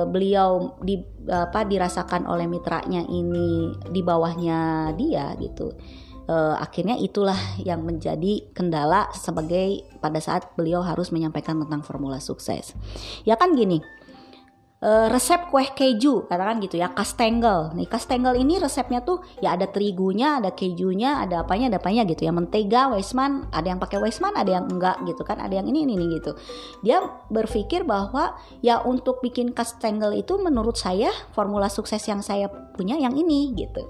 beliau 0.09 0.81
di 0.81 0.97
apa 1.29 1.69
dirasakan 1.69 2.25
oleh 2.25 2.49
mitranya 2.49 3.05
ini 3.05 3.77
di 3.93 4.01
bawahnya 4.01 4.95
dia 4.97 5.37
gitu 5.37 5.75
uh, 6.29 6.59
akhirnya 6.61 6.99
itulah 6.99 7.39
yang 7.63 7.83
menjadi 7.83 8.47
kendala 8.53 9.11
sebagai 9.15 9.87
pada 9.99 10.19
saat 10.23 10.55
beliau 10.55 10.83
harus 10.83 11.11
menyampaikan 11.11 11.59
tentang 11.63 11.83
formula 11.83 12.19
sukses. 12.23 12.75
Ya 13.25 13.35
kan 13.35 13.55
gini, 13.55 13.83
uh, 14.83 15.07
resep 15.09 15.49
kue 15.49 15.65
keju 15.73 16.29
katakan 16.29 16.61
gitu 16.61 16.77
ya 16.77 16.93
kastengel 16.93 17.73
nih 17.73 17.89
kastengel 17.89 18.37
ini 18.37 18.61
resepnya 18.61 19.01
tuh 19.01 19.23
ya 19.41 19.57
ada 19.57 19.71
terigunya 19.71 20.43
ada 20.43 20.53
kejunya 20.53 21.25
ada 21.25 21.47
apanya 21.47 21.73
ada 21.73 21.79
apanya 21.81 22.03
gitu 22.05 22.27
ya. 22.27 22.33
Mentega 22.35 22.93
Weisman 22.93 23.49
ada 23.55 23.67
yang 23.67 23.81
pakai 23.81 23.99
Weisman 24.03 24.35
ada 24.37 24.51
yang 24.51 24.67
enggak 24.69 25.01
gitu 25.09 25.23
kan 25.23 25.41
ada 25.41 25.55
yang 25.55 25.67
ini 25.71 25.89
ini, 25.89 25.95
ini 25.97 26.07
gitu. 26.21 26.37
Dia 26.85 27.03
berpikir 27.31 27.87
bahwa 27.87 28.37
ya 28.61 28.83
untuk 28.83 29.23
bikin 29.23 29.55
kastengel 29.55 30.13
itu 30.19 30.37
menurut 30.37 30.77
saya 30.77 31.11
formula 31.33 31.71
sukses 31.71 32.03
yang 32.07 32.21
saya 32.21 32.51
punya 32.77 32.99
yang 33.01 33.17
ini 33.17 33.57
gitu 33.57 33.89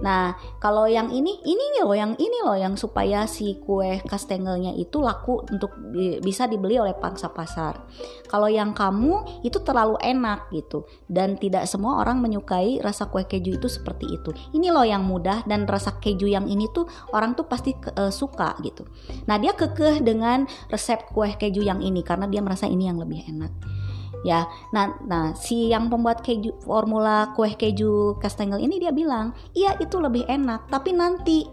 Nah, 0.00 0.34
kalau 0.58 0.88
yang 0.88 1.12
ini, 1.12 1.38
ini 1.44 1.82
loh, 1.84 1.94
yang 1.94 2.16
ini 2.16 2.38
loh, 2.42 2.56
yang 2.56 2.74
supaya 2.74 3.28
si 3.28 3.60
kue 3.62 4.00
kastengelnya 4.08 4.74
itu 4.74 4.98
laku 4.98 5.44
untuk 5.46 5.76
bisa 6.24 6.48
dibeli 6.48 6.80
oleh 6.80 6.96
pangsa 6.96 7.30
pasar. 7.30 7.84
Kalau 8.26 8.48
yang 8.48 8.72
kamu 8.72 9.44
itu 9.46 9.60
terlalu 9.62 10.00
enak 10.00 10.50
gitu, 10.50 10.88
dan 11.06 11.36
tidak 11.36 11.68
semua 11.68 12.00
orang 12.00 12.18
menyukai 12.18 12.80
rasa 12.80 13.06
kue 13.12 13.28
keju 13.28 13.60
itu 13.60 13.68
seperti 13.68 14.08
itu. 14.10 14.30
Ini 14.56 14.72
loh 14.74 14.86
yang 14.86 15.04
mudah 15.04 15.44
dan 15.44 15.68
rasa 15.68 16.00
keju 16.00 16.26
yang 16.26 16.48
ini 16.48 16.66
tuh 16.72 16.88
orang 17.12 17.36
tuh 17.36 17.46
pasti 17.46 17.76
uh, 17.76 18.10
suka 18.10 18.56
gitu. 18.64 18.88
Nah, 19.28 19.36
dia 19.36 19.52
kekeh 19.52 20.00
dengan 20.00 20.48
resep 20.72 21.06
kue 21.12 21.30
keju 21.36 21.62
yang 21.62 21.84
ini 21.84 22.00
karena 22.00 22.26
dia 22.26 22.40
merasa 22.40 22.64
ini 22.64 22.88
yang 22.88 22.98
lebih 22.98 23.20
enak 23.28 23.52
ya 24.24 24.48
nah 24.72 24.96
nah 25.04 25.36
si 25.36 25.68
yang 25.68 25.92
pembuat 25.92 26.24
keju 26.24 26.56
formula 26.64 27.36
kue 27.36 27.52
keju 27.52 28.16
kastengel 28.18 28.56
ini 28.56 28.80
dia 28.80 28.90
bilang 28.90 29.36
iya 29.52 29.76
itu 29.76 30.00
lebih 30.00 30.24
enak 30.24 30.66
tapi 30.72 30.96
nanti 30.96 31.44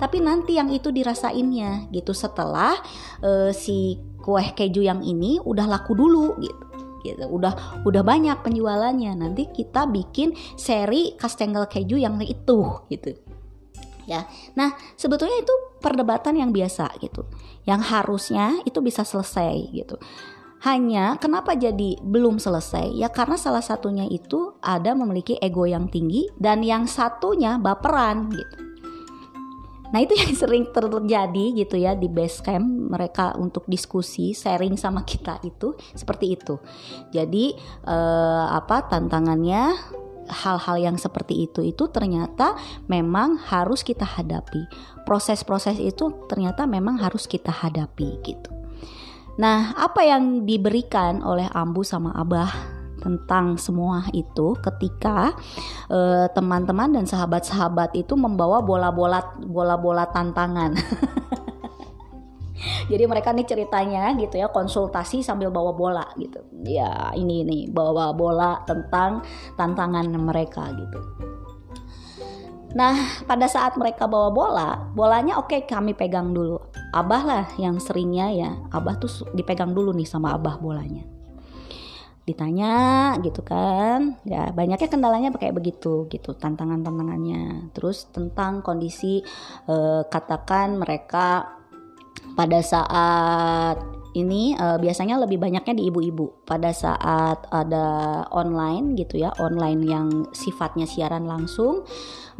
tapi 0.00 0.16
nanti 0.24 0.56
yang 0.56 0.72
itu 0.72 0.88
dirasainnya 0.88 1.92
gitu. 1.92 2.16
Setelah 2.16 2.72
uh, 3.20 3.52
si 3.52 4.00
kue 4.24 4.40
keju 4.56 4.80
yang 4.80 5.04
ini 5.04 5.36
udah 5.44 5.68
laku 5.68 5.92
dulu 5.92 6.40
gitu 6.40 6.64
gitu. 7.04 7.24
Udah 7.28 7.84
udah 7.84 8.00
banyak 8.00 8.40
penjualannya 8.40 9.12
nanti 9.12 9.52
kita 9.52 9.84
bikin 9.92 10.32
seri 10.56 11.12
kastengel 11.20 11.68
keju 11.68 12.00
yang 12.00 12.16
itu 12.24 12.80
gitu. 12.88 13.12
Ya 14.08 14.24
nah 14.56 14.72
sebetulnya 14.96 15.44
itu 15.44 15.52
perdebatan 15.84 16.40
yang 16.40 16.48
biasa 16.48 16.96
gitu. 17.04 17.28
Yang 17.68 17.92
harusnya 17.92 18.56
itu 18.64 18.80
bisa 18.80 19.04
selesai 19.04 19.68
gitu 19.68 20.00
hanya 20.60 21.16
kenapa 21.16 21.56
jadi 21.56 21.96
belum 22.04 22.36
selesai? 22.36 22.92
Ya 22.92 23.08
karena 23.08 23.40
salah 23.40 23.64
satunya 23.64 24.04
itu 24.04 24.52
ada 24.60 24.92
memiliki 24.92 25.40
ego 25.40 25.64
yang 25.64 25.88
tinggi 25.88 26.28
dan 26.36 26.60
yang 26.60 26.84
satunya 26.84 27.56
baperan 27.56 28.28
gitu. 28.28 28.56
Nah 29.90 29.98
itu 30.04 30.14
yang 30.22 30.32
sering 30.36 30.68
terjadi 30.68 31.44
gitu 31.64 31.76
ya 31.80 31.96
di 31.96 32.12
base 32.12 32.44
camp 32.44 32.92
mereka 32.92 33.32
untuk 33.40 33.64
diskusi 33.66 34.36
sharing 34.36 34.76
sama 34.76 35.00
kita 35.08 35.40
itu 35.48 35.72
seperti 35.96 36.36
itu. 36.36 36.60
Jadi 37.08 37.56
eh, 37.88 38.46
apa 38.52 38.84
tantangannya 38.84 39.74
hal-hal 40.30 40.76
yang 40.78 40.96
seperti 41.00 41.50
itu 41.50 41.64
itu 41.64 41.90
ternyata 41.90 42.54
memang 42.86 43.40
harus 43.50 43.82
kita 43.82 44.06
hadapi. 44.06 44.68
Proses-proses 45.02 45.80
itu 45.82 46.28
ternyata 46.30 46.68
memang 46.70 47.02
harus 47.02 47.26
kita 47.26 47.50
hadapi 47.50 48.22
gitu. 48.22 48.60
Nah, 49.40 49.72
apa 49.72 50.04
yang 50.04 50.44
diberikan 50.44 51.24
oleh 51.24 51.48
Ambu 51.48 51.80
sama 51.80 52.12
Abah 52.12 52.52
tentang 53.00 53.56
semua 53.56 54.04
itu 54.12 54.52
ketika 54.60 55.32
eh, 55.88 56.28
teman-teman 56.36 56.92
uh, 56.92 56.94
dan 57.00 57.08
sahabat-sahabat 57.08 57.96
itu 57.96 58.12
membawa 58.20 58.60
bola-bola 58.60 59.40
bola-bola 59.40 60.04
tantangan. 60.12 60.76
Jadi 62.92 63.04
mereka 63.08 63.32
nih 63.32 63.48
ceritanya 63.48 64.12
gitu 64.20 64.36
ya 64.36 64.52
konsultasi 64.52 65.24
sambil 65.24 65.48
bawa 65.48 65.72
bola 65.72 66.04
gitu. 66.20 66.44
Ya 66.68 67.08
ini 67.16 67.40
nih 67.40 67.72
bawa 67.72 68.12
bola 68.12 68.60
tentang 68.68 69.24
tantangan 69.56 70.04
mereka 70.20 70.68
gitu. 70.76 71.00
Nah, 72.70 72.94
pada 73.26 73.50
saat 73.50 73.74
mereka 73.74 74.06
bawa 74.06 74.30
bola, 74.30 74.70
bolanya 74.94 75.42
oke 75.42 75.50
okay, 75.50 75.60
kami 75.66 75.90
pegang 75.90 76.30
dulu. 76.30 76.62
Abah 76.94 77.22
lah 77.26 77.44
yang 77.58 77.82
seringnya 77.82 78.30
ya, 78.30 78.50
Abah 78.70 78.94
tuh 78.98 79.10
dipegang 79.34 79.74
dulu 79.74 79.90
nih 79.90 80.06
sama 80.06 80.38
Abah 80.38 80.62
bolanya. 80.62 81.02
Ditanya 82.22 82.74
gitu 83.26 83.42
kan, 83.42 84.22
ya 84.22 84.54
banyaknya 84.54 84.86
kendalanya 84.86 85.34
kayak 85.34 85.58
begitu 85.58 86.06
gitu, 86.06 86.30
tantangan-tantangannya. 86.38 87.74
Terus 87.74 88.06
tentang 88.14 88.62
kondisi 88.62 89.18
eh, 89.66 90.02
katakan 90.06 90.78
mereka 90.78 91.58
pada 92.38 92.62
saat 92.62 93.99
ini 94.14 94.58
uh, 94.58 94.76
biasanya 94.80 95.22
lebih 95.22 95.38
banyaknya 95.38 95.74
di 95.76 95.86
ibu-ibu. 95.86 96.42
Pada 96.42 96.74
saat 96.74 97.46
ada 97.50 98.26
online 98.34 98.98
gitu 98.98 99.22
ya 99.22 99.30
online 99.38 99.80
yang 99.86 100.08
sifatnya 100.34 100.88
siaran 100.88 101.30
langsung 101.30 101.86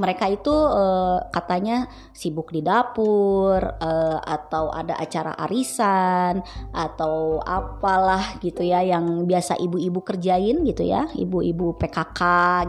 mereka 0.00 0.32
itu 0.32 0.50
uh, 0.50 1.20
katanya 1.28 1.84
sibuk 2.16 2.48
di 2.48 2.64
dapur 2.64 3.60
uh, 3.60 4.18
atau 4.24 4.72
ada 4.72 4.96
acara 4.96 5.36
arisan 5.44 6.40
atau 6.72 7.36
apalah 7.44 8.40
gitu 8.40 8.64
ya 8.64 8.80
yang 8.80 9.28
biasa 9.28 9.60
ibu-ibu 9.60 10.00
kerjain 10.00 10.64
gitu 10.64 10.88
ya 10.88 11.04
ibu-ibu 11.12 11.76
PKK 11.76 12.20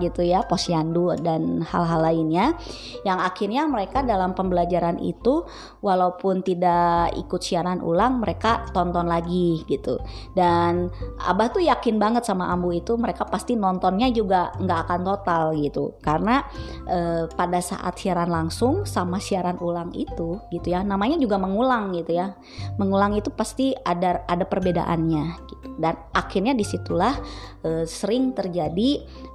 gitu 0.03 0.27
ya 0.27 0.43
posyandu 0.43 1.15
dan 1.23 1.63
hal-hal 1.63 2.03
lainnya. 2.03 2.59
Yang 3.07 3.19
akhirnya 3.23 3.63
mereka 3.71 4.03
dalam 4.03 4.35
pembelajaran 4.35 4.99
itu 4.99 5.47
walaupun 5.79 6.43
tidak 6.43 7.15
ikut 7.15 7.39
siaran 7.39 7.79
ulang 7.79 8.19
mereka 8.19 8.67
tonton 8.75 8.90
lagi 8.91 9.63
gitu. 9.65 9.97
Dan 10.36 10.91
abah 11.23 11.51
tuh 11.51 11.63
yakin 11.63 11.95
banget 11.95 12.27
sama 12.27 12.51
ambu 12.51 12.75
itu 12.75 12.99
mereka 12.99 13.23
pasti 13.27 13.56
nontonnya 13.56 14.12
juga 14.12 14.51
nggak 14.60 14.80
akan 14.88 15.01
total 15.08 15.43
gitu. 15.56 15.95
Karena 16.04 16.43
uh, 16.86 17.32
pada 17.32 17.60
saat 17.63 17.95
siaran 17.97 18.27
langsung 18.27 18.84
sama 18.84 19.17
siaran 19.21 19.56
ulang 19.62 19.93
itu 19.95 20.41
gitu 20.51 20.67
ya 20.67 20.82
namanya 20.84 21.15
juga 21.15 21.39
mengulang 21.39 21.95
gitu 21.95 22.12
ya. 22.15 22.36
Mengulang 22.75 23.15
itu 23.15 23.32
pasti 23.32 23.71
ada 23.71 24.25
ada 24.27 24.43
perbedaannya 24.43 25.25
gitu. 25.47 25.67
Dan 25.77 25.95
akhirnya 26.13 26.54
di 26.54 26.65
situlah 26.67 27.15
e, 27.63 27.88
sering 27.89 28.36
terjadi 28.36 28.89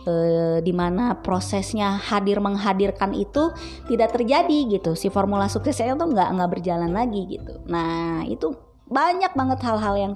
e, 0.05 0.15
di 0.63 0.73
mana 0.77 1.19
prosesnya 1.19 1.97
hadir 1.99 2.39
menghadirkan 2.39 3.17
itu 3.17 3.51
tidak 3.91 4.15
terjadi 4.15 4.79
gitu. 4.79 4.95
Si 4.95 5.09
formula 5.11 5.51
suksesnya 5.51 5.97
itu 5.97 6.07
nggak 6.07 6.29
nggak 6.37 6.51
berjalan 6.51 6.93
lagi 6.93 7.23
gitu. 7.27 7.61
Nah 7.67 8.23
itu 8.29 8.53
banyak 8.87 9.35
banget 9.35 9.59
hal-hal 9.67 9.95
yang 9.99 10.15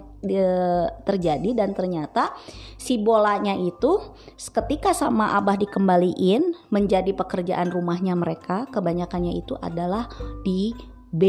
terjadi 1.03 1.59
dan 1.59 1.75
ternyata 1.75 2.31
si 2.79 3.03
bolanya 3.03 3.57
itu 3.57 3.99
ketika 4.37 4.95
sama 4.95 5.35
abah 5.35 5.59
dikembaliin 5.59 6.55
menjadi 6.71 7.11
pekerjaan 7.17 7.73
rumahnya 7.73 8.15
mereka 8.15 8.71
kebanyakannya 8.71 9.43
itu 9.43 9.59
adalah 9.59 10.07
di 10.47 10.71
B 11.11 11.25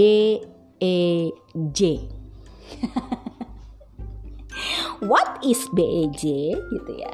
E 0.77 1.31
J. 1.55 1.79
What 5.09 5.41
is 5.41 5.65
BEJ 5.73 6.53
gitu 6.53 6.91
ya. 6.93 7.13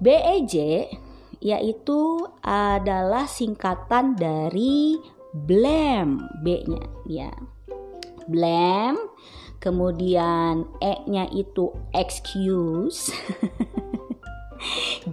BEJ 0.00 0.56
yaitu 1.40 2.00
adalah 2.44 3.24
singkatan 3.24 4.12
dari 4.12 5.00
blame 5.32 6.20
B-nya 6.44 6.84
ya 7.08 7.32
blame 8.26 8.98
kemudian 9.60 10.64
E-nya 10.80 11.28
itu 11.32 11.72
excuse 11.94 13.10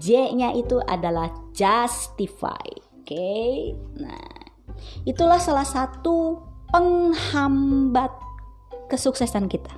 J-nya 0.04 0.52
itu 0.60 0.84
adalah 0.84 1.32
justify 1.56 2.68
oke 2.68 3.08
okay? 3.08 3.72
nah 3.96 4.28
itulah 5.08 5.40
salah 5.40 5.64
satu 5.64 6.44
penghambat 6.72 8.12
kesuksesan 8.92 9.52
kita. 9.52 9.72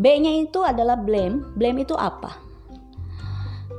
B-nya 0.00 0.32
itu 0.40 0.64
adalah 0.64 0.96
blame. 0.96 1.44
Blame 1.56 1.84
itu 1.84 1.92
apa? 1.92 2.40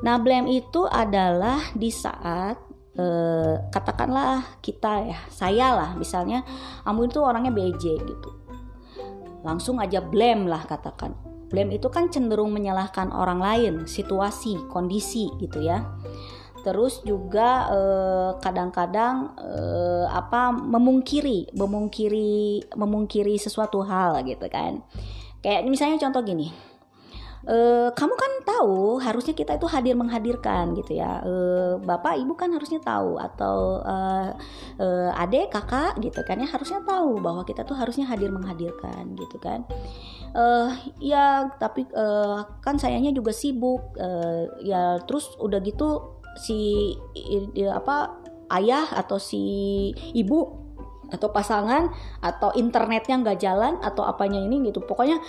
Nah 0.05 0.21
blame 0.21 0.49
itu 0.49 0.85
adalah 0.85 1.61
di 1.73 1.89
saat 1.89 2.57
eh, 2.97 3.55
katakanlah 3.71 4.59
kita 4.59 4.91
ya 5.07 5.19
saya 5.31 5.67
lah 5.75 5.89
misalnya 5.95 6.43
kamu 6.83 7.07
itu 7.07 7.19
orangnya 7.23 7.51
BJ 7.53 7.83
gitu. 8.03 8.29
Langsung 9.41 9.81
aja 9.81 10.03
blame 10.03 10.45
lah 10.45 10.63
katakan. 10.67 11.15
Blame 11.51 11.75
itu 11.75 11.91
kan 11.91 12.07
cenderung 12.07 12.55
menyalahkan 12.55 13.11
orang 13.11 13.39
lain 13.43 13.73
situasi 13.87 14.55
kondisi 14.71 15.27
gitu 15.41 15.59
ya. 15.63 15.83
Terus 16.61 17.01
juga 17.01 17.67
eh, 17.73 18.31
kadang-kadang 18.37 19.33
eh, 19.39 20.05
apa 20.11 20.53
memungkiri 20.53 21.57
memungkiri 21.57 22.69
memungkiri 22.77 23.35
sesuatu 23.39 23.81
hal 23.81 24.21
gitu 24.27 24.45
kan. 24.51 24.85
Kayak 25.41 25.65
misalnya 25.65 25.97
contoh 25.97 26.21
gini 26.21 26.70
e, 27.45 27.57
kamu 27.93 28.13
kan 28.17 28.31
tahu 28.45 29.01
harusnya 29.01 29.33
kita 29.33 29.57
itu 29.57 29.67
hadir 29.69 29.95
menghadirkan 29.97 30.73
gitu 30.77 30.97
ya. 30.97 31.21
E, 31.25 31.33
bapak 31.81 32.17
ibu 32.21 32.33
kan 32.37 32.53
harusnya 32.53 32.81
tahu 32.81 33.17
atau 33.17 33.81
e, 33.81 33.95
e, 34.81 34.87
adek 35.17 35.53
kakak 35.53 35.97
gitu 36.01 36.21
kan 36.25 36.41
ya 36.41 36.47
harusnya 36.49 36.81
tahu 36.85 37.21
bahwa 37.21 37.41
kita 37.45 37.65
tuh 37.65 37.77
harusnya 37.77 38.05
hadir 38.09 38.29
menghadirkan 38.29 39.13
gitu 39.17 39.37
kan. 39.41 39.65
E, 40.33 40.43
ya 41.01 41.49
tapi 41.57 41.87
e, 41.89 42.05
kan 42.61 42.75
sayangnya 42.77 43.13
juga 43.15 43.33
sibuk 43.33 43.97
e, 43.97 44.09
ya 44.65 45.01
terus 45.05 45.33
udah 45.41 45.59
gitu 45.61 46.19
si 46.37 46.93
ya, 47.55 47.75
apa 47.75 48.21
ayah 48.51 48.87
atau 48.95 49.19
si 49.19 49.43
ibu 50.15 50.61
atau 51.11 51.27
pasangan 51.27 51.91
atau 52.23 52.55
internetnya 52.55 53.19
nggak 53.19 53.39
jalan 53.43 53.75
atau 53.83 54.07
apanya 54.07 54.39
ini 54.39 54.71
gitu. 54.71 54.79
Pokoknya 54.79 55.19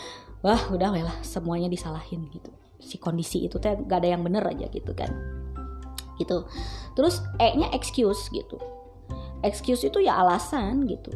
wah 0.43 0.63
udah 0.71 0.91
lah 0.99 1.17
semuanya 1.23 1.71
disalahin 1.71 2.27
gitu. 2.35 2.51
Si 2.83 2.99
kondisi 2.99 3.47
itu 3.47 3.63
teh 3.63 3.79
gak 3.87 4.03
ada 4.03 4.19
yang 4.19 4.23
bener 4.27 4.43
aja 4.43 4.67
gitu 4.69 4.91
kan. 4.93 5.11
Gitu. 6.19 6.45
Terus 6.99 7.23
E 7.39 7.55
nya 7.57 7.71
excuse 7.73 8.29
gitu. 8.35 8.59
Excuse 9.43 9.87
itu 9.87 9.99
ya 10.03 10.19
alasan 10.19 10.87
gitu. 10.87 11.15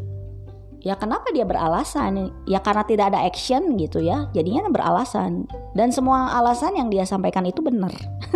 Ya 0.87 0.95
kenapa 0.95 1.35
dia 1.35 1.43
beralasan? 1.43 2.31
Ya 2.47 2.63
karena 2.63 2.87
tidak 2.87 3.11
ada 3.11 3.27
action 3.27 3.75
gitu 3.75 3.99
ya. 3.99 4.31
Jadinya 4.31 4.71
beralasan. 4.71 5.51
Dan 5.75 5.91
semua 5.91 6.31
alasan 6.39 6.79
yang 6.79 6.89
dia 6.91 7.03
sampaikan 7.03 7.43
itu 7.43 7.59
benar 7.59 7.91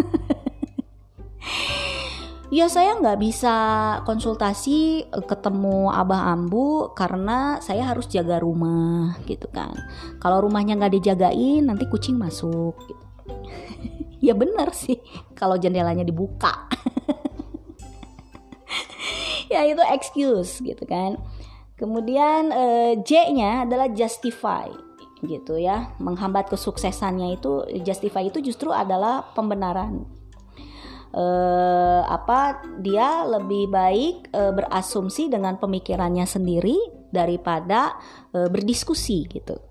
ya 2.51 2.67
saya 2.67 2.99
nggak 2.99 3.19
bisa 3.23 3.55
konsultasi 4.03 5.07
eh, 5.07 5.25
ketemu 5.25 5.89
abah 5.95 6.35
ambu 6.35 6.91
karena 6.99 7.63
saya 7.63 7.87
harus 7.87 8.11
jaga 8.11 8.43
rumah 8.43 9.15
gitu 9.25 9.47
kan. 9.55 9.73
Kalau 10.19 10.43
rumahnya 10.43 10.75
nggak 10.77 10.95
dijagain 10.99 11.71
nanti 11.71 11.87
kucing 11.87 12.19
masuk 12.19 12.75
gitu. 12.91 13.05
ya 14.27 14.35
bener 14.35 14.75
sih 14.75 14.99
kalau 15.39 15.57
jendelanya 15.57 16.03
dibuka. 16.03 16.53
Ya 19.51 19.67
itu 19.67 19.83
excuse 19.91 20.63
gitu 20.63 20.87
kan. 20.87 21.19
Kemudian 21.75 22.55
uh, 22.55 22.95
J-nya 23.03 23.67
adalah 23.67 23.91
justify 23.91 24.71
gitu 25.27 25.59
ya. 25.59 25.91
Menghambat 25.99 26.47
kesuksesannya 26.55 27.35
itu 27.35 27.67
justify 27.83 28.23
itu 28.23 28.39
justru 28.39 28.71
adalah 28.71 29.35
pembenaran 29.35 30.07
uh, 31.15 32.03
apa 32.07 32.63
dia 32.83 33.25
lebih 33.27 33.71
baik 33.71 34.31
uh, 34.35 34.53
berasumsi 34.55 35.31
dengan 35.31 35.57
pemikirannya 35.59 36.27
sendiri 36.27 36.77
daripada 37.11 37.95
uh, 38.35 38.49
berdiskusi 38.51 39.27
gitu 39.31 39.71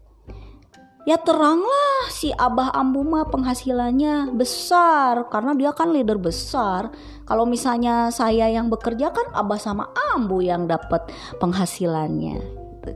ya 1.10 1.18
teranglah 1.18 2.12
si 2.14 2.30
Abah 2.30 2.70
Ambu 2.70 3.02
mah 3.02 3.26
penghasilannya 3.34 4.30
besar 4.38 5.26
karena 5.34 5.58
dia 5.58 5.74
kan 5.74 5.90
leader 5.90 6.22
besar. 6.22 6.94
Kalau 7.26 7.50
misalnya 7.50 8.14
saya 8.14 8.46
yang 8.46 8.70
bekerja 8.70 9.10
kan 9.10 9.34
Abah 9.34 9.58
sama 9.58 9.90
Ambu 10.14 10.46
yang 10.46 10.70
dapat 10.70 11.10
penghasilannya. 11.42 12.38
Gitu. 12.38 12.92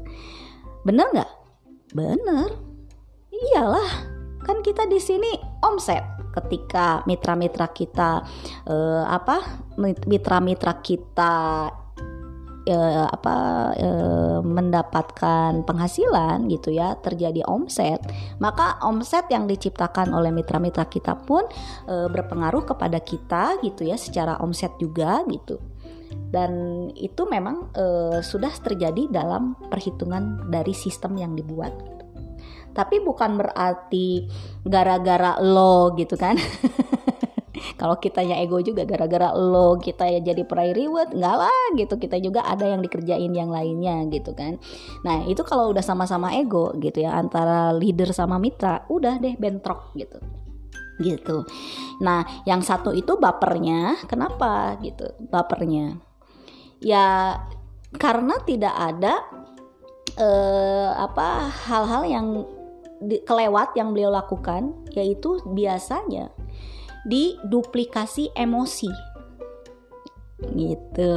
Bener 0.85 1.09
nggak? 1.09 1.31
Bener. 1.97 2.49
Iyalah, 3.33 3.89
kan 4.45 4.61
kita 4.61 4.85
di 4.85 5.01
sini 5.01 5.33
omset 5.63 6.03
ketika 6.33 7.05
mitra-mitra 7.07 7.71
kita 7.71 8.25
eh, 8.67 9.03
apa 9.07 9.63
mitra-mitra 9.79 10.83
kita 10.83 11.33
uh, 12.67 13.07
apa 13.11 13.35
uh, 13.75 14.39
mendapatkan 14.43 15.63
penghasilan 15.67 16.47
gitu 16.47 16.71
ya 16.71 16.95
terjadi 16.99 17.43
omset 17.47 17.99
maka 18.39 18.79
omset 18.83 19.27
yang 19.31 19.47
diciptakan 19.47 20.15
oleh 20.15 20.31
mitra-mitra 20.31 20.87
kita 20.87 21.15
pun 21.27 21.43
uh, 21.87 22.07
berpengaruh 22.07 22.63
kepada 22.63 22.99
kita 23.03 23.59
gitu 23.63 23.87
ya 23.87 23.99
secara 23.99 24.39
omset 24.39 24.71
juga 24.79 25.23
gitu 25.27 25.59
dan 26.29 26.53
itu 26.93 27.25
memang 27.25 27.73
uh, 27.73 28.21
sudah 28.21 28.53
terjadi 28.61 29.09
dalam 29.09 29.57
perhitungan 29.69 30.49
dari 30.49 30.73
sistem 30.73 31.17
yang 31.17 31.33
dibuat 31.33 31.73
gitu. 31.73 32.02
Tapi 32.73 32.99
bukan 32.99 33.39
berarti 33.39 34.27
gara-gara 34.65 35.37
lo 35.39 35.93
gitu 35.95 36.17
kan? 36.17 36.35
Kalau 37.79 38.01
kitanya 38.01 38.41
ego 38.41 38.59
juga 38.59 38.83
gara-gara 38.83 39.31
lo 39.31 39.77
kita 39.77 40.09
ya 40.09 40.19
jadi 40.19 40.43
peraih 40.43 40.73
reward 40.75 41.13
enggak 41.13 41.37
lah 41.47 41.63
gitu. 41.77 41.95
Kita 41.95 42.17
juga 42.19 42.43
ada 42.43 42.65
yang 42.65 42.81
dikerjain 42.81 43.31
yang 43.31 43.53
lainnya 43.53 44.03
gitu 44.09 44.33
kan. 44.33 44.57
Nah 45.05 45.23
itu 45.29 45.41
kalau 45.45 45.71
udah 45.71 45.83
sama-sama 45.85 46.33
ego 46.35 46.73
gitu 46.81 47.05
ya 47.05 47.15
antara 47.15 47.71
leader 47.71 48.11
sama 48.11 48.41
mitra 48.41 48.83
udah 48.89 49.21
deh 49.21 49.37
bentrok 49.37 49.93
gitu. 49.95 50.17
Gitu. 51.01 51.45
Nah 52.01 52.25
yang 52.43 52.61
satu 52.65 52.91
itu 52.91 53.15
bapernya 53.21 54.01
kenapa 54.09 54.75
gitu? 54.81 55.13
Bapernya. 55.29 55.97
Ya 56.83 57.37
karena 57.95 58.41
tidak 58.43 58.73
ada 58.73 59.21
eh, 60.17 60.89
apa 60.93 61.49
hal-hal 61.69 62.03
yang 62.09 62.27
kelewat 63.23 63.75
yang 63.75 63.91
beliau 63.91 64.11
lakukan 64.13 64.73
yaitu 64.95 65.39
biasanya 65.51 66.31
di 67.03 67.35
duplikasi 67.43 68.31
emosi. 68.35 68.91
Gitu 70.43 71.15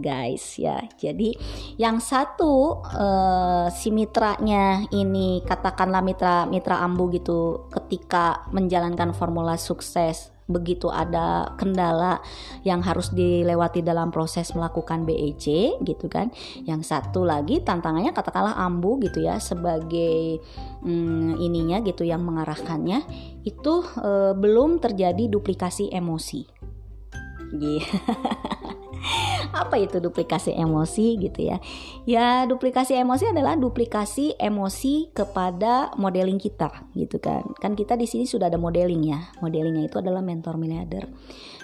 guys 0.00 0.56
ya. 0.56 0.80
Jadi 0.96 1.36
yang 1.76 2.00
satu 2.00 2.80
uh, 2.80 3.68
si 3.68 3.92
mitranya 3.92 4.88
ini 4.96 5.44
katakanlah 5.44 6.00
mitra 6.00 6.48
mitra 6.48 6.80
ambu 6.80 7.12
gitu 7.12 7.68
ketika 7.68 8.48
menjalankan 8.48 9.12
formula 9.12 9.60
sukses 9.60 10.32
begitu 10.50 10.90
ada 10.90 11.54
kendala 11.54 12.18
yang 12.66 12.82
harus 12.82 13.14
dilewati 13.14 13.80
dalam 13.80 14.10
proses 14.10 14.52
melakukan 14.52 15.06
BEC 15.06 15.78
gitu 15.86 16.06
kan. 16.10 16.34
Yang 16.66 16.90
satu 16.90 17.22
lagi 17.22 17.62
tantangannya 17.62 18.10
katakanlah 18.10 18.58
ambu 18.58 18.98
gitu 19.06 19.22
ya 19.24 19.38
sebagai 19.38 20.42
hmm, 20.82 21.38
ininya 21.38 21.80
gitu 21.86 22.02
yang 22.02 22.26
mengarahkannya 22.26 23.06
itu 23.46 23.74
e, 23.96 24.36
belum 24.36 24.82
terjadi 24.82 25.30
duplikasi 25.30 25.94
emosi. 25.94 26.42
Yeah. 27.54 27.86
apa 29.50 29.80
itu 29.80 29.98
duplikasi 29.98 30.54
emosi 30.54 31.16
gitu 31.18 31.40
ya? 31.50 31.56
Ya 32.04 32.44
duplikasi 32.44 32.96
emosi 33.00 33.32
adalah 33.32 33.56
duplikasi 33.56 34.36
emosi 34.36 35.10
kepada 35.16 35.94
modeling 35.96 36.36
kita 36.36 36.90
gitu 36.94 37.16
kan. 37.18 37.44
Kan 37.58 37.74
kita 37.74 37.96
di 37.96 38.04
sini 38.04 38.28
sudah 38.28 38.52
ada 38.52 38.60
modeling 38.60 39.02
ya. 39.10 39.20
Modelingnya 39.40 39.88
itu 39.88 39.98
adalah 39.98 40.20
mentor 40.20 40.60
miliarder. 40.60 41.08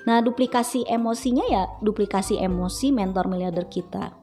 Nah 0.09 0.22
duplikasi 0.22 0.88
emosinya 0.88 1.44
ya 1.46 1.62
duplikasi 1.83 2.40
emosi 2.40 2.94
mentor 2.94 3.29
miliarder 3.29 3.68
kita. 3.68 4.16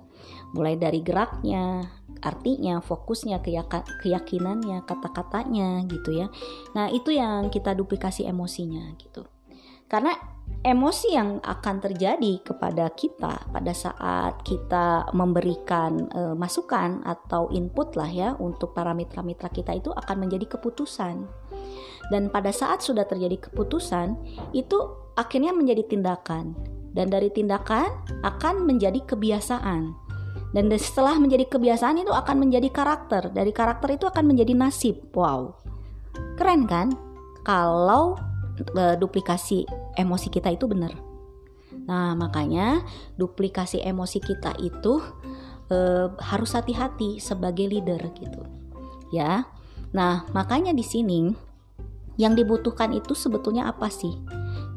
Mulai 0.54 0.78
dari 0.78 1.02
geraknya 1.02 1.82
artinya 2.24 2.80
fokusnya 2.80 3.44
keyakinannya 4.00 4.86
kata-katanya 4.88 5.84
gitu 5.90 6.24
ya. 6.24 6.28
Nah 6.78 6.88
itu 6.88 7.12
yang 7.12 7.52
kita 7.52 7.76
duplikasi 7.76 8.24
emosinya 8.30 8.96
gitu. 9.02 9.28
Karena 9.92 10.33
emosi 10.64 11.12
yang 11.12 11.44
akan 11.44 11.76
terjadi 11.84 12.40
kepada 12.40 12.88
kita 12.96 13.52
pada 13.52 13.74
saat 13.76 14.40
kita 14.48 15.12
memberikan 15.12 16.08
e, 16.08 16.22
masukan 16.40 17.04
atau 17.04 17.52
input 17.52 18.00
lah 18.00 18.08
ya 18.08 18.30
untuk 18.40 18.72
para 18.72 18.96
mitra-mitra 18.96 19.52
kita 19.52 19.76
itu 19.76 19.92
akan 19.92 20.24
menjadi 20.24 20.56
keputusan. 20.58 21.28
Dan 22.12 22.32
pada 22.32 22.52
saat 22.52 22.84
sudah 22.84 23.08
terjadi 23.08 23.48
keputusan, 23.48 24.16
itu 24.52 24.76
akhirnya 25.16 25.56
menjadi 25.56 25.88
tindakan. 25.88 26.56
Dan 26.94 27.10
dari 27.10 27.32
tindakan 27.32 27.90
akan 28.28 28.68
menjadi 28.68 29.00
kebiasaan. 29.08 29.96
Dan 30.54 30.70
setelah 30.78 31.18
menjadi 31.18 31.50
kebiasaan 31.50 32.06
itu 32.06 32.14
akan 32.14 32.44
menjadi 32.44 32.70
karakter. 32.70 33.34
Dari 33.34 33.50
karakter 33.50 33.98
itu 33.98 34.06
akan 34.06 34.30
menjadi 34.30 34.54
nasib. 34.54 35.02
Wow. 35.16 35.58
Keren 36.38 36.70
kan? 36.70 36.94
Kalau 37.42 38.14
uh, 38.78 38.96
duplikasi 39.00 39.66
emosi 39.98 40.28
kita 40.30 40.54
itu 40.54 40.66
benar. 40.70 40.94
Nah, 41.84 42.16
makanya 42.16 42.86
duplikasi 43.18 43.84
emosi 43.84 44.20
kita 44.24 44.56
itu 44.62 45.02
uh, 45.74 46.08
harus 46.22 46.54
hati-hati 46.56 47.20
sebagai 47.20 47.68
leader 47.68 48.00
gitu. 48.16 48.42
Ya. 49.12 49.50
Nah, 49.94 50.26
makanya 50.34 50.74
di 50.74 50.86
sini 50.86 51.34
yang 52.18 52.38
dibutuhkan 52.38 52.94
itu 52.94 53.18
sebetulnya 53.18 53.70
apa 53.70 53.90
sih? 53.90 54.14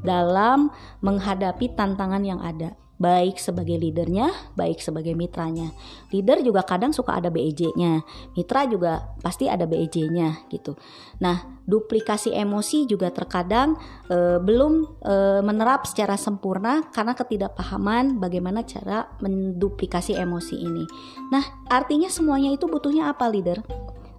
Dalam 0.04 0.72
menghadapi 1.04 1.76
tantangan 1.76 2.22
yang 2.24 2.40
ada 2.40 2.76
baik 2.96 3.36
sebagai 3.36 3.76
leadernya, 3.76 4.32
baik 4.56 4.80
sebagai 4.80 5.12
mitranya. 5.12 5.68
Leader 6.08 6.40
juga 6.40 6.64
kadang 6.64 6.96
suka 6.96 7.20
ada 7.20 7.28
BEJ-nya, 7.28 8.00
mitra 8.32 8.64
juga 8.64 9.12
pasti 9.20 9.52
ada 9.52 9.68
BEJ-nya 9.68 10.48
gitu. 10.48 10.80
Nah, 11.20 11.60
duplikasi 11.68 12.32
emosi 12.32 12.88
juga 12.88 13.12
terkadang 13.12 13.76
e, 14.08 14.40
belum 14.40 15.04
e, 15.04 15.14
menerap 15.44 15.84
secara 15.84 16.16
sempurna 16.16 16.88
karena 16.88 17.12
ketidakpahaman 17.12 18.16
bagaimana 18.16 18.64
cara 18.64 19.12
menduplikasi 19.20 20.16
emosi 20.16 20.56
ini. 20.56 20.84
Nah, 21.28 21.44
artinya 21.68 22.08
semuanya 22.08 22.48
itu 22.56 22.64
butuhnya 22.64 23.12
apa 23.12 23.28
leader? 23.28 23.60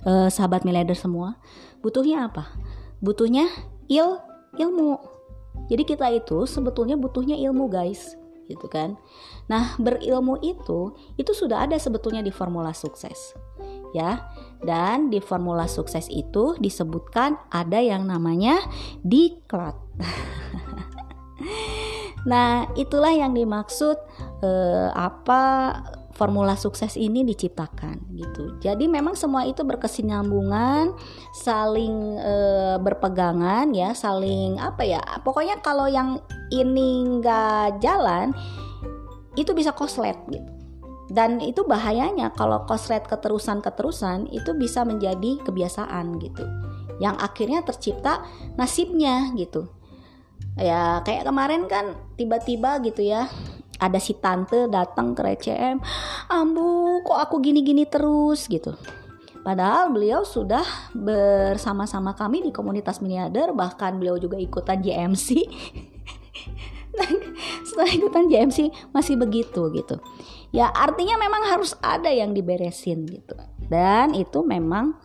E, 0.06 0.30
sahabat 0.30 0.62
leader 0.70 0.94
semua, 0.94 1.42
butuhnya 1.82 2.30
apa? 2.30 2.54
Butuhnya 3.02 3.50
il 3.90 4.22
ilmu. 4.62 5.02
Jadi 5.66 5.84
kita 5.84 6.14
itu 6.14 6.46
sebetulnya 6.46 6.94
butuhnya 6.94 7.34
ilmu 7.42 7.66
guys 7.66 8.27
gitu 8.48 8.72
kan. 8.72 8.96
Nah, 9.52 9.76
berilmu 9.80 10.40
itu 10.42 10.96
itu 11.20 11.32
sudah 11.36 11.68
ada 11.68 11.76
sebetulnya 11.78 12.24
di 12.24 12.32
formula 12.32 12.72
sukses. 12.72 13.36
Ya. 13.92 14.32
Dan 14.58 15.14
di 15.14 15.22
formula 15.22 15.70
sukses 15.70 16.10
itu 16.10 16.58
disebutkan 16.58 17.38
ada 17.54 17.78
yang 17.78 18.10
namanya 18.10 18.58
diklat. 19.06 19.78
nah, 22.32 22.66
itulah 22.74 23.14
yang 23.14 23.38
dimaksud 23.38 23.98
eh, 24.42 24.90
apa 24.96 25.42
formula 26.18 26.58
sukses 26.58 26.98
ini 26.98 27.22
diciptakan 27.22 28.10
gitu. 28.18 28.58
Jadi 28.58 28.90
memang 28.90 29.14
semua 29.14 29.46
itu 29.46 29.62
berkesinambungan, 29.62 30.98
saling 31.38 32.18
e, 32.18 32.34
berpegangan 32.82 33.70
ya, 33.78 33.94
saling 33.94 34.58
apa 34.58 34.82
ya? 34.82 35.00
Pokoknya 35.22 35.62
kalau 35.62 35.86
yang 35.86 36.18
ini 36.50 37.22
nggak 37.22 37.78
jalan, 37.86 38.34
itu 39.38 39.54
bisa 39.54 39.70
koslet 39.78 40.18
gitu. 40.34 40.50
Dan 41.08 41.40
itu 41.40 41.64
bahayanya 41.64 42.36
kalau 42.36 42.68
koslet 42.68 43.06
keterusan-keterusan 43.08 44.28
itu 44.34 44.52
bisa 44.58 44.84
menjadi 44.84 45.40
kebiasaan 45.46 46.20
gitu. 46.20 46.44
Yang 47.00 47.16
akhirnya 47.22 47.62
tercipta 47.64 48.26
nasibnya 48.60 49.32
gitu. 49.38 49.72
Ya 50.58 51.06
kayak 51.06 51.30
kemarin 51.30 51.70
kan 51.70 51.94
tiba-tiba 52.18 52.82
gitu 52.82 53.06
ya 53.06 53.30
ada 53.78 54.02
si 54.02 54.18
tante 54.18 54.66
datang 54.68 55.14
ke 55.14 55.22
RCM 55.22 55.78
ambu 56.30 57.02
kok 57.06 57.18
aku 57.18 57.42
gini-gini 57.42 57.86
terus? 57.86 58.50
Gitu. 58.50 58.74
Padahal 59.46 59.96
beliau 59.96 60.28
sudah 60.28 60.66
bersama-sama 60.92 62.12
kami 62.12 62.44
di 62.44 62.52
komunitas 62.52 63.00
miliarder, 63.00 63.56
bahkan 63.56 63.96
beliau 63.96 64.20
juga 64.20 64.36
ikutan 64.36 64.84
JMC. 64.84 65.30
setelah 67.68 67.94
ikutan 67.94 68.26
JMC 68.26 68.60
masih 68.90 69.16
begitu 69.22 69.70
gitu. 69.72 70.02
Ya 70.50 70.72
artinya 70.74 71.20
memang 71.22 71.46
harus 71.46 71.78
ada 71.84 72.10
yang 72.10 72.34
diberesin 72.34 73.06
gitu. 73.06 73.38
Dan 73.68 74.18
itu 74.18 74.42
memang 74.42 74.98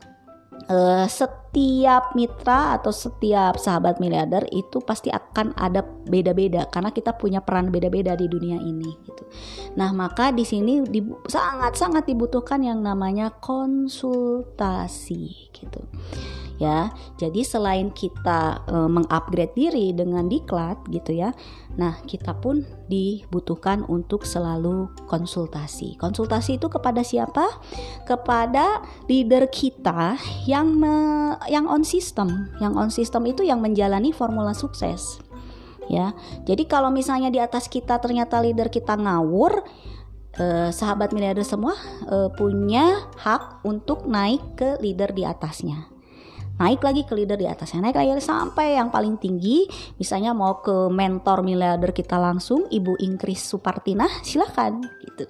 uh, 0.73 1.07
setiap 1.53 2.17
mitra 2.17 2.81
atau 2.81 2.89
setiap 2.89 3.61
sahabat 3.61 4.01
miliarder 4.01 4.49
itu 4.57 4.81
pasti 4.81 5.13
akan 5.13 5.53
ada 5.53 5.85
beda-beda 5.85 6.65
karena 6.73 6.89
kita 6.89 7.13
punya 7.13 7.45
peran 7.45 7.69
beda-beda 7.69 8.17
di 8.17 8.25
dunia 8.25 8.57
ini 8.57 8.89
gitu. 9.05 9.29
Nah, 9.77 9.93
maka 9.93 10.33
di 10.33 10.49
sini 10.49 10.81
sangat-sangat 11.29 12.09
dibutuhkan 12.09 12.65
yang 12.65 12.81
namanya 12.81 13.29
konsultasi 13.37 14.73
gitu 15.53 15.85
ya. 16.63 16.95
Jadi 17.19 17.43
selain 17.43 17.91
kita 17.91 18.63
e, 18.71 18.77
mengupgrade 18.87 19.55
diri 19.59 19.91
dengan 19.91 20.31
diklat 20.31 20.79
gitu 20.95 21.19
ya. 21.19 21.35
Nah, 21.75 21.99
kita 22.07 22.39
pun 22.39 22.63
dibutuhkan 22.87 23.83
untuk 23.91 24.23
selalu 24.23 24.87
konsultasi. 25.11 25.99
Konsultasi 25.99 26.63
itu 26.63 26.71
kepada 26.71 27.03
siapa? 27.03 27.49
Kepada 28.07 28.85
leader 29.11 29.51
kita 29.51 30.15
yang 30.47 30.79
me, 30.79 31.35
yang 31.49 31.67
on 31.71 31.83
system. 31.87 32.51
Yang 32.59 32.73
on 32.75 32.91
system 32.91 33.23
itu 33.27 33.43
yang 33.47 33.63
menjalani 33.63 34.11
formula 34.11 34.53
sukses. 34.53 35.19
Ya. 35.91 36.15
Jadi 36.47 36.67
kalau 36.71 36.95
misalnya 36.95 37.29
di 37.29 37.43
atas 37.43 37.67
kita 37.67 37.99
ternyata 37.99 38.39
leader 38.39 38.71
kita 38.71 38.95
ngawur, 38.95 39.63
eh, 40.39 40.71
sahabat 40.73 41.13
miliarder 41.13 41.45
semua 41.45 41.77
eh, 42.09 42.31
punya 42.35 43.13
hak 43.19 43.67
untuk 43.67 44.09
naik 44.09 44.57
ke 44.57 44.69
leader 44.81 45.13
di 45.13 45.27
atasnya 45.27 45.93
naik 46.61 46.85
lagi 46.85 47.03
ke 47.09 47.13
leader 47.17 47.35
di 47.35 47.49
atasnya 47.49 47.89
naik 47.89 47.97
lagi 47.97 48.23
sampai 48.23 48.77
yang 48.77 48.93
paling 48.93 49.17
tinggi 49.17 49.65
misalnya 49.97 50.31
mau 50.31 50.61
ke 50.61 50.87
mentor 50.93 51.41
miliarder 51.43 51.91
kita 51.91 52.21
langsung 52.21 52.69
Ibu 52.69 53.01
Ingkris 53.01 53.43
Supartina 53.51 54.07
silahkan 54.23 54.77
gitu 55.03 55.27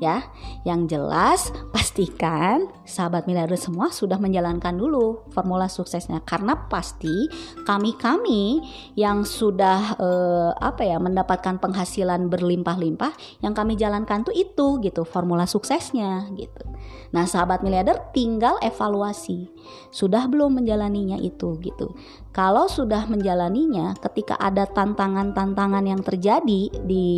ya. 0.00 0.26
Yang 0.64 0.96
jelas 0.96 1.40
pastikan 1.70 2.66
sahabat 2.82 3.28
miliarder 3.28 3.60
semua 3.60 3.92
sudah 3.92 4.16
menjalankan 4.16 4.74
dulu 4.74 5.28
formula 5.30 5.68
suksesnya 5.68 6.24
karena 6.24 6.66
pasti 6.66 7.28
kami-kami 7.68 8.64
yang 8.96 9.22
sudah 9.22 10.00
eh, 10.00 10.50
apa 10.58 10.82
ya 10.82 10.96
mendapatkan 10.98 11.60
penghasilan 11.60 12.32
berlimpah-limpah 12.32 13.12
yang 13.44 13.52
kami 13.52 13.76
jalankan 13.76 14.24
tuh 14.24 14.34
itu 14.34 14.80
gitu 14.80 15.04
formula 15.04 15.44
suksesnya 15.44 16.32
gitu. 16.34 16.64
Nah, 17.10 17.26
sahabat 17.26 17.60
miliarder 17.66 18.10
tinggal 18.14 18.56
evaluasi. 18.62 19.50
Sudah 19.90 20.30
belum 20.30 20.62
menjalaninya 20.62 21.18
itu 21.18 21.58
gitu. 21.58 21.92
Kalau 22.30 22.70
sudah 22.70 23.10
menjalaninya 23.10 23.98
ketika 23.98 24.38
ada 24.38 24.62
tantangan-tantangan 24.70 25.82
yang 25.82 25.98
terjadi 25.98 26.70
di 26.86 27.08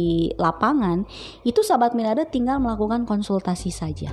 lapangan, 0.41 1.05
itu 1.45 1.61
sahabat 1.61 1.93
miliarder 1.93 2.25
tinggal 2.25 2.57
melakukan 2.57 3.05
konsultasi 3.05 3.69
saja. 3.69 4.09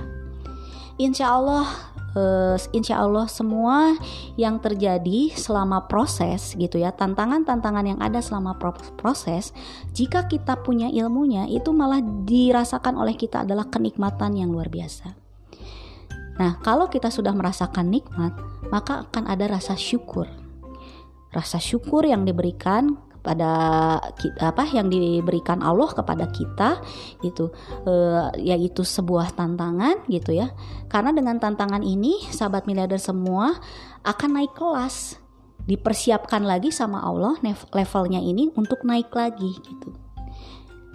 Insya 1.00 1.32
Allah 1.32 1.64
uh, 2.12 2.60
insya 2.76 3.00
Allah 3.00 3.24
semua 3.32 3.96
yang 4.36 4.60
terjadi 4.60 5.32
selama 5.32 5.88
proses 5.88 6.52
gitu 6.52 6.76
ya 6.76 6.92
tantangan-tantangan 6.92 7.96
yang 7.96 8.00
ada 8.04 8.20
selama 8.20 8.60
proses 9.00 9.56
jika 9.96 10.28
kita 10.28 10.60
punya 10.60 10.92
ilmunya 10.92 11.48
itu 11.48 11.72
malah 11.72 12.04
dirasakan 12.04 13.00
oleh 13.00 13.16
kita 13.16 13.48
adalah 13.48 13.64
kenikmatan 13.72 14.36
yang 14.36 14.52
luar 14.52 14.68
biasa 14.68 15.30
Nah, 16.40 16.56
kalau 16.64 16.88
kita 16.88 17.12
sudah 17.12 17.36
merasakan 17.36 17.92
nikmat, 17.92 18.32
maka 18.72 19.04
akan 19.04 19.28
ada 19.28 19.44
rasa 19.60 19.76
syukur. 19.76 20.24
Rasa 21.30 21.62
syukur 21.62 22.02
yang 22.06 22.26
diberikan 22.26 22.98
kepada 23.20 23.52
kita, 24.16 24.48
apa 24.48 24.64
yang 24.72 24.88
diberikan 24.88 25.60
Allah 25.60 25.92
kepada 25.92 26.32
kita 26.32 26.80
gitu. 27.20 27.52
E, 27.84 27.92
yaitu 28.40 28.80
sebuah 28.80 29.36
tantangan 29.36 30.08
gitu 30.08 30.32
ya. 30.32 30.56
Karena 30.88 31.12
dengan 31.12 31.36
tantangan 31.36 31.84
ini 31.84 32.24
sahabat 32.32 32.64
miliarder 32.64 32.98
semua 32.98 33.60
akan 34.08 34.40
naik 34.40 34.56
kelas. 34.56 35.20
Dipersiapkan 35.68 36.42
lagi 36.48 36.72
sama 36.72 37.04
Allah 37.04 37.36
levelnya 37.76 38.18
ini 38.18 38.48
untuk 38.56 38.82
naik 38.88 39.12
lagi 39.12 39.52
gitu. 39.60 39.92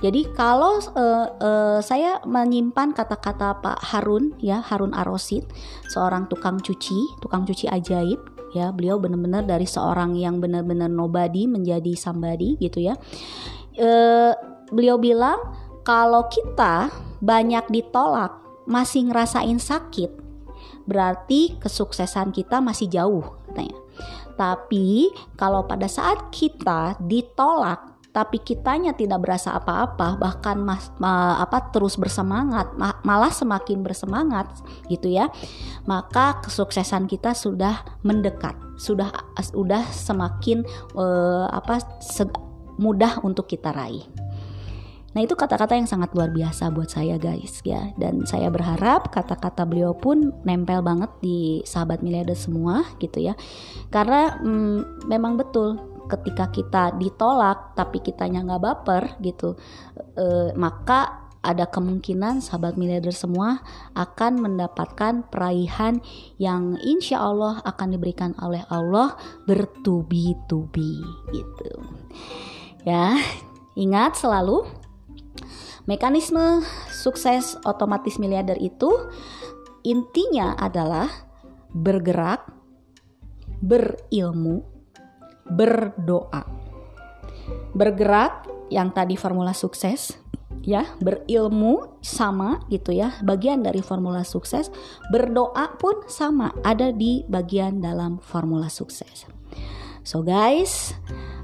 Jadi 0.03 0.27
kalau 0.35 0.83
uh, 0.91 1.27
uh, 1.39 1.79
saya 1.79 2.19
menyimpan 2.27 2.91
kata-kata 2.91 3.63
Pak 3.63 3.79
Harun 3.95 4.35
ya 4.43 4.59
Harun 4.59 4.91
Arosid, 4.91 5.47
seorang 5.87 6.27
tukang 6.27 6.59
cuci, 6.59 7.15
tukang 7.23 7.47
cuci 7.47 7.71
ajaib 7.71 8.34
ya. 8.55 8.71
Beliau 8.71 8.97
benar-benar 8.97 9.43
dari 9.43 9.67
seorang 9.67 10.15
yang 10.15 10.39
benar-benar 10.39 10.87
nobody 10.87 11.45
menjadi 11.45 11.93
somebody 11.99 12.55
gitu 12.57 12.79
ya. 12.79 12.95
Uh, 13.75 14.31
beliau 14.71 14.95
bilang 14.95 15.37
kalau 15.83 16.25
kita 16.31 16.89
banyak 17.19 17.67
ditolak, 17.69 18.41
masih 18.65 19.11
ngerasain 19.11 19.61
sakit, 19.61 20.09
berarti 20.89 21.59
kesuksesan 21.61 22.33
kita 22.33 22.57
masih 22.63 22.89
jauh 22.89 23.25
katanya. 23.45 23.77
Tapi 24.35 25.13
kalau 25.39 25.63
pada 25.63 25.87
saat 25.87 26.33
kita 26.33 26.99
ditolak 26.99 27.94
tapi 28.15 28.39
kitanya 28.39 28.95
tidak 28.95 29.27
berasa 29.27 29.51
apa-apa 29.51 30.15
bahkan 30.15 30.55
mas, 30.55 30.87
ma, 31.03 31.35
apa 31.35 31.67
terus 31.75 31.99
bersemangat 31.99 32.71
ma, 32.79 32.95
malah 33.03 33.27
semakin 33.27 33.83
bersemangat 33.83 34.47
gitu 34.87 35.11
ya. 35.11 35.27
Maka 35.83 36.39
kesuksesan 36.39 37.11
kita 37.11 37.35
sudah 37.35 37.83
mendekat 38.07 38.55
sudah 38.79 39.11
sudah 39.43 39.83
semakin 39.91 40.63
uh, 40.95 41.51
apa 41.51 41.83
se, 41.99 42.23
mudah 42.79 43.19
untuk 43.27 43.51
kita 43.51 43.75
raih. 43.75 44.07
Nah 45.15 45.23
itu 45.23 45.31
kata-kata 45.31 45.79
yang 45.79 45.87
sangat 45.87 46.11
luar 46.11 46.27
biasa 46.31 46.71
buat 46.75 46.91
saya 46.91 47.15
guys 47.15 47.63
ya. 47.67 47.91
Dan 47.99 48.23
saya 48.27 48.47
berharap 48.47 49.11
kata-kata 49.11 49.67
beliau 49.67 49.95
pun 49.95 50.31
nempel 50.47 50.79
banget 50.83 51.11
di 51.19 51.63
sahabat 51.63 51.99
miliarder 51.99 52.35
semua 52.35 52.83
gitu 52.99 53.23
ya. 53.23 53.35
Karena 53.91 54.39
hmm, 54.39 55.07
memang 55.07 55.39
betul 55.39 55.94
ketika 56.05 56.49
kita 56.53 56.83
ditolak 56.97 57.73
tapi 57.77 58.01
kitanya 58.01 58.45
nggak 58.45 58.63
baper 58.63 59.03
gitu 59.21 59.57
e, 60.17 60.53
maka 60.53 61.25
ada 61.45 61.69
kemungkinan 61.69 62.41
sahabat 62.41 62.73
miliarder 62.73 63.13
semua 63.13 63.61
akan 63.93 64.41
mendapatkan 64.41 65.29
peraihan 65.29 66.01
yang 66.41 66.73
insya 66.81 67.21
Allah 67.21 67.61
akan 67.61 67.93
diberikan 67.93 68.33
oleh 68.41 68.65
Allah 68.73 69.13
bertubi-tubi 69.45 71.05
gitu. 71.29 71.71
Ya 72.81 73.21
ingat 73.77 74.17
selalu 74.17 74.65
mekanisme 75.85 76.65
sukses 76.89 77.61
otomatis 77.61 78.17
miliarder 78.17 78.57
itu 78.57 78.89
intinya 79.85 80.57
adalah 80.57 81.05
bergerak 81.69 82.49
berilmu 83.61 84.74
berdoa. 85.45 86.43
Bergerak 87.77 88.49
yang 88.73 88.89
tadi 88.91 89.13
formula 89.13 89.53
sukses 89.53 90.17
ya, 90.65 90.89
berilmu 90.97 92.01
sama 92.01 92.65
gitu 92.73 92.89
ya, 92.89 93.13
bagian 93.21 93.61
dari 93.61 93.85
formula 93.85 94.25
sukses, 94.25 94.73
berdoa 95.13 95.77
pun 95.77 96.09
sama, 96.09 96.49
ada 96.65 96.89
di 96.89 97.21
bagian 97.29 97.79
dalam 97.79 98.17
formula 98.17 98.67
sukses. 98.67 99.29
So 100.01 100.25
guys, 100.25 100.97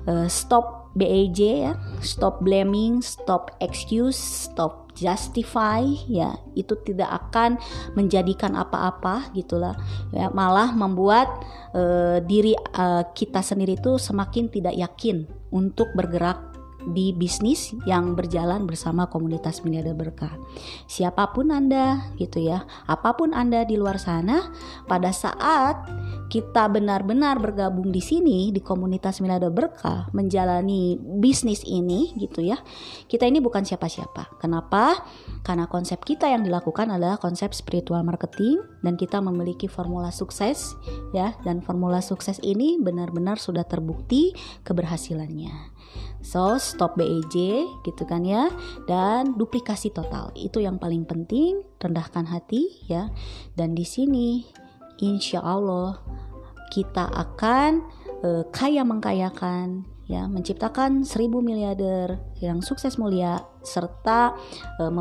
uh, 0.09 0.25
stop 0.25 0.80
BAJ 0.91 1.39
ya, 1.39 1.73
stop 2.03 2.43
blaming, 2.43 2.99
stop 2.99 3.55
excuse, 3.63 4.19
stop 4.19 4.91
justify. 4.95 5.83
Ya 6.07 6.35
itu 6.53 6.75
tidak 6.83 7.09
akan 7.31 7.55
menjadikan 7.95 8.59
apa-apa 8.59 9.31
gitulah. 9.31 9.75
Ya 10.11 10.27
malah 10.31 10.75
membuat 10.75 11.31
uh, 11.71 12.19
diri 12.23 12.55
uh, 12.75 13.07
kita 13.15 13.39
sendiri 13.39 13.79
itu 13.79 13.95
semakin 13.95 14.51
tidak 14.51 14.75
yakin 14.75 15.27
untuk 15.51 15.91
bergerak 15.95 16.51
di 16.89 17.13
bisnis 17.13 17.77
yang 17.85 18.17
berjalan 18.17 18.65
bersama 18.65 19.05
komunitas 19.05 19.61
miliarder 19.61 19.93
berkah. 19.93 20.33
Siapa 20.89 21.29
pun 21.29 21.53
Anda 21.53 22.09
gitu 22.17 22.41
ya, 22.41 22.65
apa 22.89 23.13
pun 23.13 23.37
Anda 23.37 23.61
di 23.69 23.77
luar 23.77 24.01
sana, 24.01 24.49
pada 24.89 25.13
saat 25.13 25.77
kita 26.31 26.71
benar-benar 26.71 27.43
bergabung 27.43 27.91
di 27.91 27.99
sini 27.99 28.55
di 28.55 28.63
komunitas 28.63 29.19
miliarder 29.19 29.51
berkah 29.51 30.07
menjalani 30.15 30.95
bisnis 30.95 31.59
ini 31.67 32.15
gitu 32.15 32.39
ya. 32.39 32.55
Kita 33.11 33.27
ini 33.27 33.43
bukan 33.43 33.67
siapa-siapa. 33.67 34.39
Kenapa? 34.39 34.95
Karena 35.43 35.67
konsep 35.67 35.99
kita 36.07 36.31
yang 36.31 36.47
dilakukan 36.47 36.87
adalah 36.87 37.19
konsep 37.19 37.51
spiritual 37.51 38.07
marketing 38.07 38.63
dan 38.79 38.95
kita 38.95 39.19
memiliki 39.19 39.67
formula 39.67 40.07
sukses 40.07 40.71
ya 41.11 41.35
dan 41.43 41.59
formula 41.59 41.99
sukses 41.99 42.39
ini 42.39 42.79
benar-benar 42.79 43.35
sudah 43.35 43.67
terbukti 43.67 44.31
keberhasilannya. 44.63 45.75
So 46.23 46.55
stop 46.55 46.95
BEJ 46.95 47.67
gitu 47.83 48.07
kan 48.07 48.23
ya 48.23 48.47
dan 48.87 49.35
duplikasi 49.35 49.91
total 49.91 50.31
itu 50.39 50.63
yang 50.63 50.79
paling 50.79 51.03
penting 51.03 51.59
rendahkan 51.81 52.23
hati 52.23 52.87
ya 52.87 53.11
dan 53.59 53.75
di 53.75 53.83
sini 53.83 54.45
insya 55.01 55.41
Allah 55.41 55.97
kita 56.71 57.11
akan 57.11 57.83
uh, 58.23 58.43
kaya 58.49 58.87
mengkayakan 58.87 59.83
ya 60.09 60.27
menciptakan 60.27 61.07
seribu 61.07 61.39
miliarder 61.39 62.19
yang 62.43 62.59
sukses 62.59 62.99
mulia 62.99 63.47
serta 63.63 64.35
e, 64.75 64.91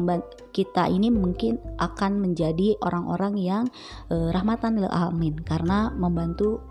kita 0.54 0.86
ini 0.86 1.10
mungkin 1.10 1.58
akan 1.82 2.22
menjadi 2.22 2.78
orang-orang 2.78 3.34
yang 3.34 3.64
e, 4.06 4.30
rahmatan 4.30 4.78
lil 4.78 4.86
alamin 4.86 5.34
karena 5.42 5.90
membantu 5.90 6.62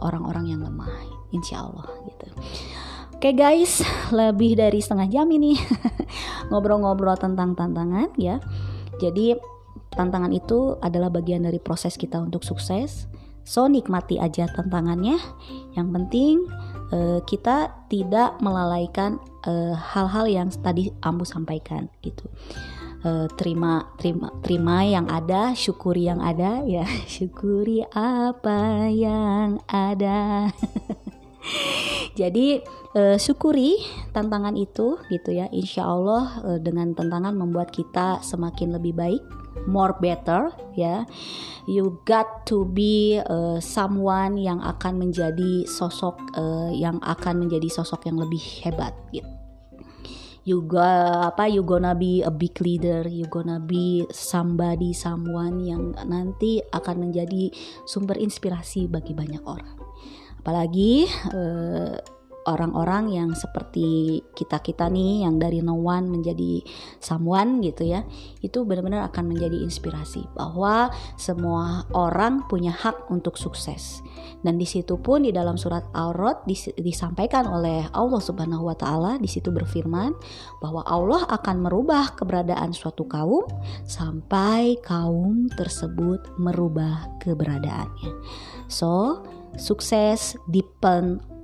orang-orang 0.00 0.56
yang 0.56 0.62
lemah 0.62 0.88
insya 1.34 1.66
Allah 1.66 1.90
gitu 2.06 2.30
Oke 3.16 3.32
guys, 3.32 3.80
lebih 4.12 4.60
dari 4.60 4.76
setengah 4.76 5.08
jam 5.08 5.26
ini 5.32 5.56
ngobrol-ngobrol 6.52 7.16
tentang 7.16 7.56
tantangan 7.56 8.12
ya. 8.20 8.44
Jadi 9.00 9.32
tantangan 9.96 10.28
itu 10.36 10.76
adalah 10.84 11.08
bagian 11.08 11.48
dari 11.48 11.56
proses 11.56 11.96
kita 11.96 12.20
untuk 12.20 12.44
sukses. 12.44 13.08
So 13.46 13.70
nikmati 13.70 14.18
aja 14.18 14.50
tantangannya. 14.50 15.22
Yang 15.78 15.88
penting 15.94 16.34
uh, 16.90 17.22
kita 17.22 17.86
tidak 17.86 18.42
melalaikan 18.42 19.22
eh, 19.46 19.74
hal-hal 19.74 20.26
uh, 20.26 20.34
yang 20.42 20.48
tadi 20.50 20.90
Ambu 20.98 21.22
sampaikan 21.22 21.86
gitu. 22.02 22.26
Uh, 23.06 23.30
terima 23.38 23.86
terima 24.02 24.34
terima 24.42 24.82
yang 24.82 25.06
ada 25.06 25.54
syukuri 25.54 26.10
yang 26.10 26.18
ada 26.18 26.66
ya 26.66 26.82
syukuri 27.14 27.86
apa 27.94 28.90
yang 28.90 29.62
ada 29.70 30.50
jadi 32.18 32.66
uh, 32.98 33.14
syukuri 33.14 33.78
tantangan 34.10 34.58
itu 34.58 34.98
gitu 35.06 35.30
ya 35.30 35.46
insya 35.54 35.86
Allah 35.86 36.58
dengan 36.58 36.98
tantangan 36.98 37.36
membuat 37.36 37.70
kita 37.70 38.26
semakin 38.26 38.74
lebih 38.74 38.96
baik 38.96 39.22
more 39.68 39.94
better 39.98 40.50
ya. 40.78 41.04
You 41.66 42.02
got 42.06 42.46
to 42.50 42.62
be 42.66 43.18
uh, 43.18 43.58
someone 43.58 44.38
yang 44.38 44.62
akan 44.62 45.02
menjadi 45.02 45.66
sosok 45.66 46.16
uh, 46.38 46.70
yang 46.70 47.02
akan 47.02 47.46
menjadi 47.46 47.66
sosok 47.68 48.06
yang 48.06 48.22
lebih 48.22 48.42
hebat 48.62 48.94
gitu 49.10 49.36
you 50.46 50.62
ga, 50.62 51.26
apa 51.34 51.50
you 51.50 51.66
gonna 51.66 51.92
be 51.92 52.22
a 52.22 52.30
big 52.30 52.54
leader 52.62 53.02
you 53.10 53.26
gonna 53.26 53.58
be 53.58 54.06
somebody 54.14 54.94
someone 54.94 55.58
yang 55.58 55.90
nanti 56.06 56.62
akan 56.70 57.10
menjadi 57.10 57.50
sumber 57.82 58.14
inspirasi 58.14 58.86
bagi 58.86 59.12
banyak 59.12 59.42
orang. 59.42 59.74
Apalagi 60.38 61.10
uh, 61.34 61.98
orang-orang 62.46 63.12
yang 63.12 63.30
seperti 63.34 64.22
kita-kita 64.32 64.86
nih 64.88 65.26
yang 65.26 65.36
dari 65.36 65.60
no 65.60 65.76
one 65.76 66.08
menjadi 66.08 66.62
someone 67.02 67.58
gitu 67.60 67.86
ya 67.86 68.06
itu 68.40 68.62
benar-benar 68.62 69.10
akan 69.10 69.34
menjadi 69.34 69.60
inspirasi 69.66 70.24
bahwa 70.38 70.88
semua 71.18 71.84
orang 71.92 72.46
punya 72.46 72.70
hak 72.70 73.10
untuk 73.10 73.34
sukses. 73.36 74.00
Dan 74.40 74.56
di 74.56 74.66
situ 74.66 74.98
pun 75.02 75.26
di 75.26 75.34
dalam 75.34 75.58
surat 75.58 75.90
Al-Rod 75.90 76.46
dis 76.46 76.70
disampaikan 76.78 77.50
oleh 77.50 77.90
Allah 77.90 78.22
Subhanahu 78.22 78.70
wa 78.70 78.76
taala 78.78 79.18
di 79.18 79.26
situ 79.26 79.50
berfirman 79.50 80.14
bahwa 80.62 80.86
Allah 80.86 81.26
akan 81.34 81.66
merubah 81.66 82.14
keberadaan 82.14 82.70
suatu 82.70 83.04
kaum 83.10 83.42
sampai 83.82 84.78
kaum 84.86 85.50
tersebut 85.58 86.38
merubah 86.38 87.10
keberadaannya. 87.18 88.12
So 88.70 89.22
sukses 89.58 90.38
depend 90.50 91.35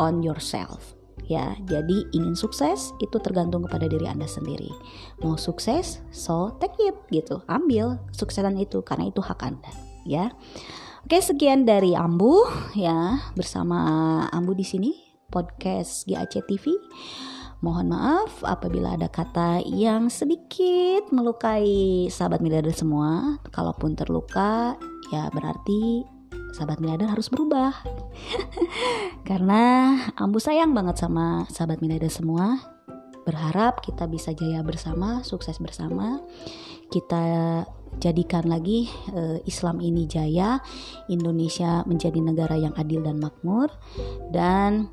on 0.00 0.24
yourself. 0.24 0.96
Ya 1.26 1.58
jadi 1.66 2.06
ingin 2.14 2.38
sukses 2.38 2.94
itu 3.02 3.18
tergantung 3.18 3.66
kepada 3.66 3.90
diri 3.90 4.06
anda 4.06 4.30
sendiri. 4.30 4.70
Mau 5.24 5.34
sukses 5.34 5.98
so 6.14 6.54
take 6.62 6.78
it 6.78 6.96
gitu. 7.10 7.42
Ambil 7.50 7.98
suksesan 8.14 8.60
itu 8.62 8.84
karena 8.86 9.10
itu 9.10 9.18
hak 9.18 9.42
anda 9.42 9.72
ya. 10.06 10.30
Oke 11.02 11.18
sekian 11.18 11.66
dari 11.66 11.98
Ambu 11.98 12.46
ya. 12.78 13.18
Bersama 13.34 14.22
Ambu 14.30 14.54
di 14.54 14.62
sini 14.62 14.92
podcast 15.26 16.06
GAC 16.06 16.46
TV 16.46 16.78
Mohon 17.64 17.96
maaf 17.96 18.44
apabila 18.44 19.00
ada 19.00 19.08
kata 19.08 19.64
yang 19.64 20.12
sedikit 20.12 21.08
melukai 21.08 22.04
sahabat 22.12 22.44
miliarder 22.44 22.76
semua. 22.76 23.40
Kalaupun 23.48 23.96
terluka, 23.96 24.76
ya 25.08 25.32
berarti 25.32 26.04
sahabat 26.52 26.78
miliarder 26.78 27.10
harus 27.10 27.30
berubah. 27.30 27.74
Karena 29.28 29.94
Ambu 30.14 30.38
sayang 30.38 30.74
banget 30.76 31.02
sama 31.02 31.48
sahabat 31.50 31.82
miliarder 31.82 32.12
semua. 32.12 32.58
Berharap 33.26 33.82
kita 33.82 34.06
bisa 34.06 34.30
jaya 34.36 34.62
bersama 34.62 35.26
sukses 35.26 35.58
bersama. 35.58 36.22
Kita 36.86 37.66
jadikan 37.98 38.46
lagi 38.46 38.86
uh, 39.10 39.40
Islam 39.48 39.82
ini 39.82 40.06
jaya 40.06 40.62
Indonesia 41.10 41.82
menjadi 41.88 42.20
negara 42.22 42.54
yang 42.54 42.76
adil 42.76 43.02
dan 43.02 43.18
makmur 43.18 43.72
dan 44.30 44.92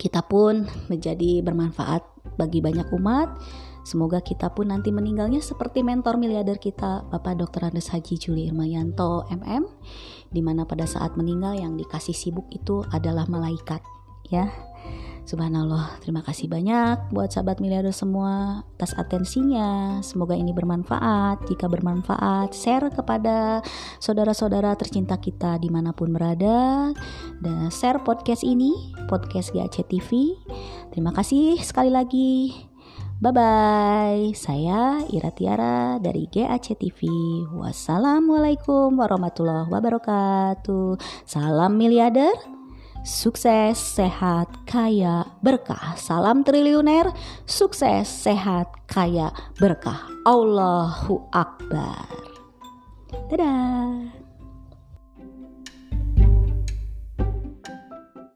kita 0.00 0.24
pun 0.24 0.64
menjadi 0.88 1.44
bermanfaat 1.44 2.00
bagi 2.40 2.64
banyak 2.64 2.88
umat. 2.96 3.36
Semoga 3.84 4.20
kita 4.20 4.52
pun 4.52 4.72
nanti 4.72 4.92
meninggalnya 4.92 5.40
seperti 5.40 5.80
mentor 5.80 6.20
miliarder 6.20 6.60
kita, 6.60 7.04
Bapak 7.08 7.40
Dr. 7.40 7.72
Andes 7.72 7.88
Haji 7.92 8.16
Juli 8.20 8.48
Irmayanto 8.48 9.24
MM, 9.32 9.64
di 10.30 10.40
mana 10.40 10.66
pada 10.66 10.86
saat 10.86 11.14
meninggal 11.18 11.58
yang 11.58 11.74
dikasih 11.74 12.14
sibuk 12.14 12.46
itu 12.54 12.86
adalah 12.94 13.26
malaikat, 13.26 13.82
ya. 14.30 14.50
Subhanallah, 15.30 16.00
terima 16.02 16.26
kasih 16.26 16.50
banyak 16.50 17.12
buat 17.14 17.30
sahabat 17.30 17.62
miliarder 17.62 17.94
semua 17.94 18.66
atas 18.74 18.96
atensinya. 18.98 20.00
Semoga 20.02 20.34
ini 20.34 20.50
bermanfaat. 20.50 21.46
Jika 21.46 21.70
bermanfaat, 21.70 22.50
share 22.50 22.90
kepada 22.90 23.62
saudara-saudara 24.02 24.74
tercinta 24.74 25.20
kita 25.20 25.60
di 25.62 25.70
mana 25.70 25.94
pun 25.94 26.10
berada. 26.10 26.90
Dan 27.38 27.70
share 27.70 28.02
podcast 28.02 28.42
ini, 28.42 28.96
podcast 29.06 29.54
GAC 29.54 29.86
TV. 29.86 30.34
Terima 30.90 31.14
kasih 31.14 31.62
sekali 31.62 31.94
lagi. 31.94 32.69
Bye 33.20 33.36
bye. 33.36 34.32
Saya 34.32 35.04
Ira 35.12 35.28
Tiara 35.28 36.00
dari 36.00 36.24
GAC 36.24 36.72
TV. 36.80 37.04
Wassalamualaikum 37.52 38.96
warahmatullahi 38.96 39.68
wabarakatuh. 39.68 40.96
Salam 41.28 41.76
miliarder. 41.76 42.32
Sukses, 43.04 43.76
sehat, 43.76 44.48
kaya, 44.64 45.28
berkah. 45.44 46.00
Salam 46.00 46.40
triliuner. 46.48 47.12
Sukses, 47.44 48.08
sehat, 48.08 48.72
kaya, 48.88 49.28
berkah. 49.60 50.00
Allahu 50.24 51.20
Akbar. 51.28 52.08
Dadah. 53.28 54.19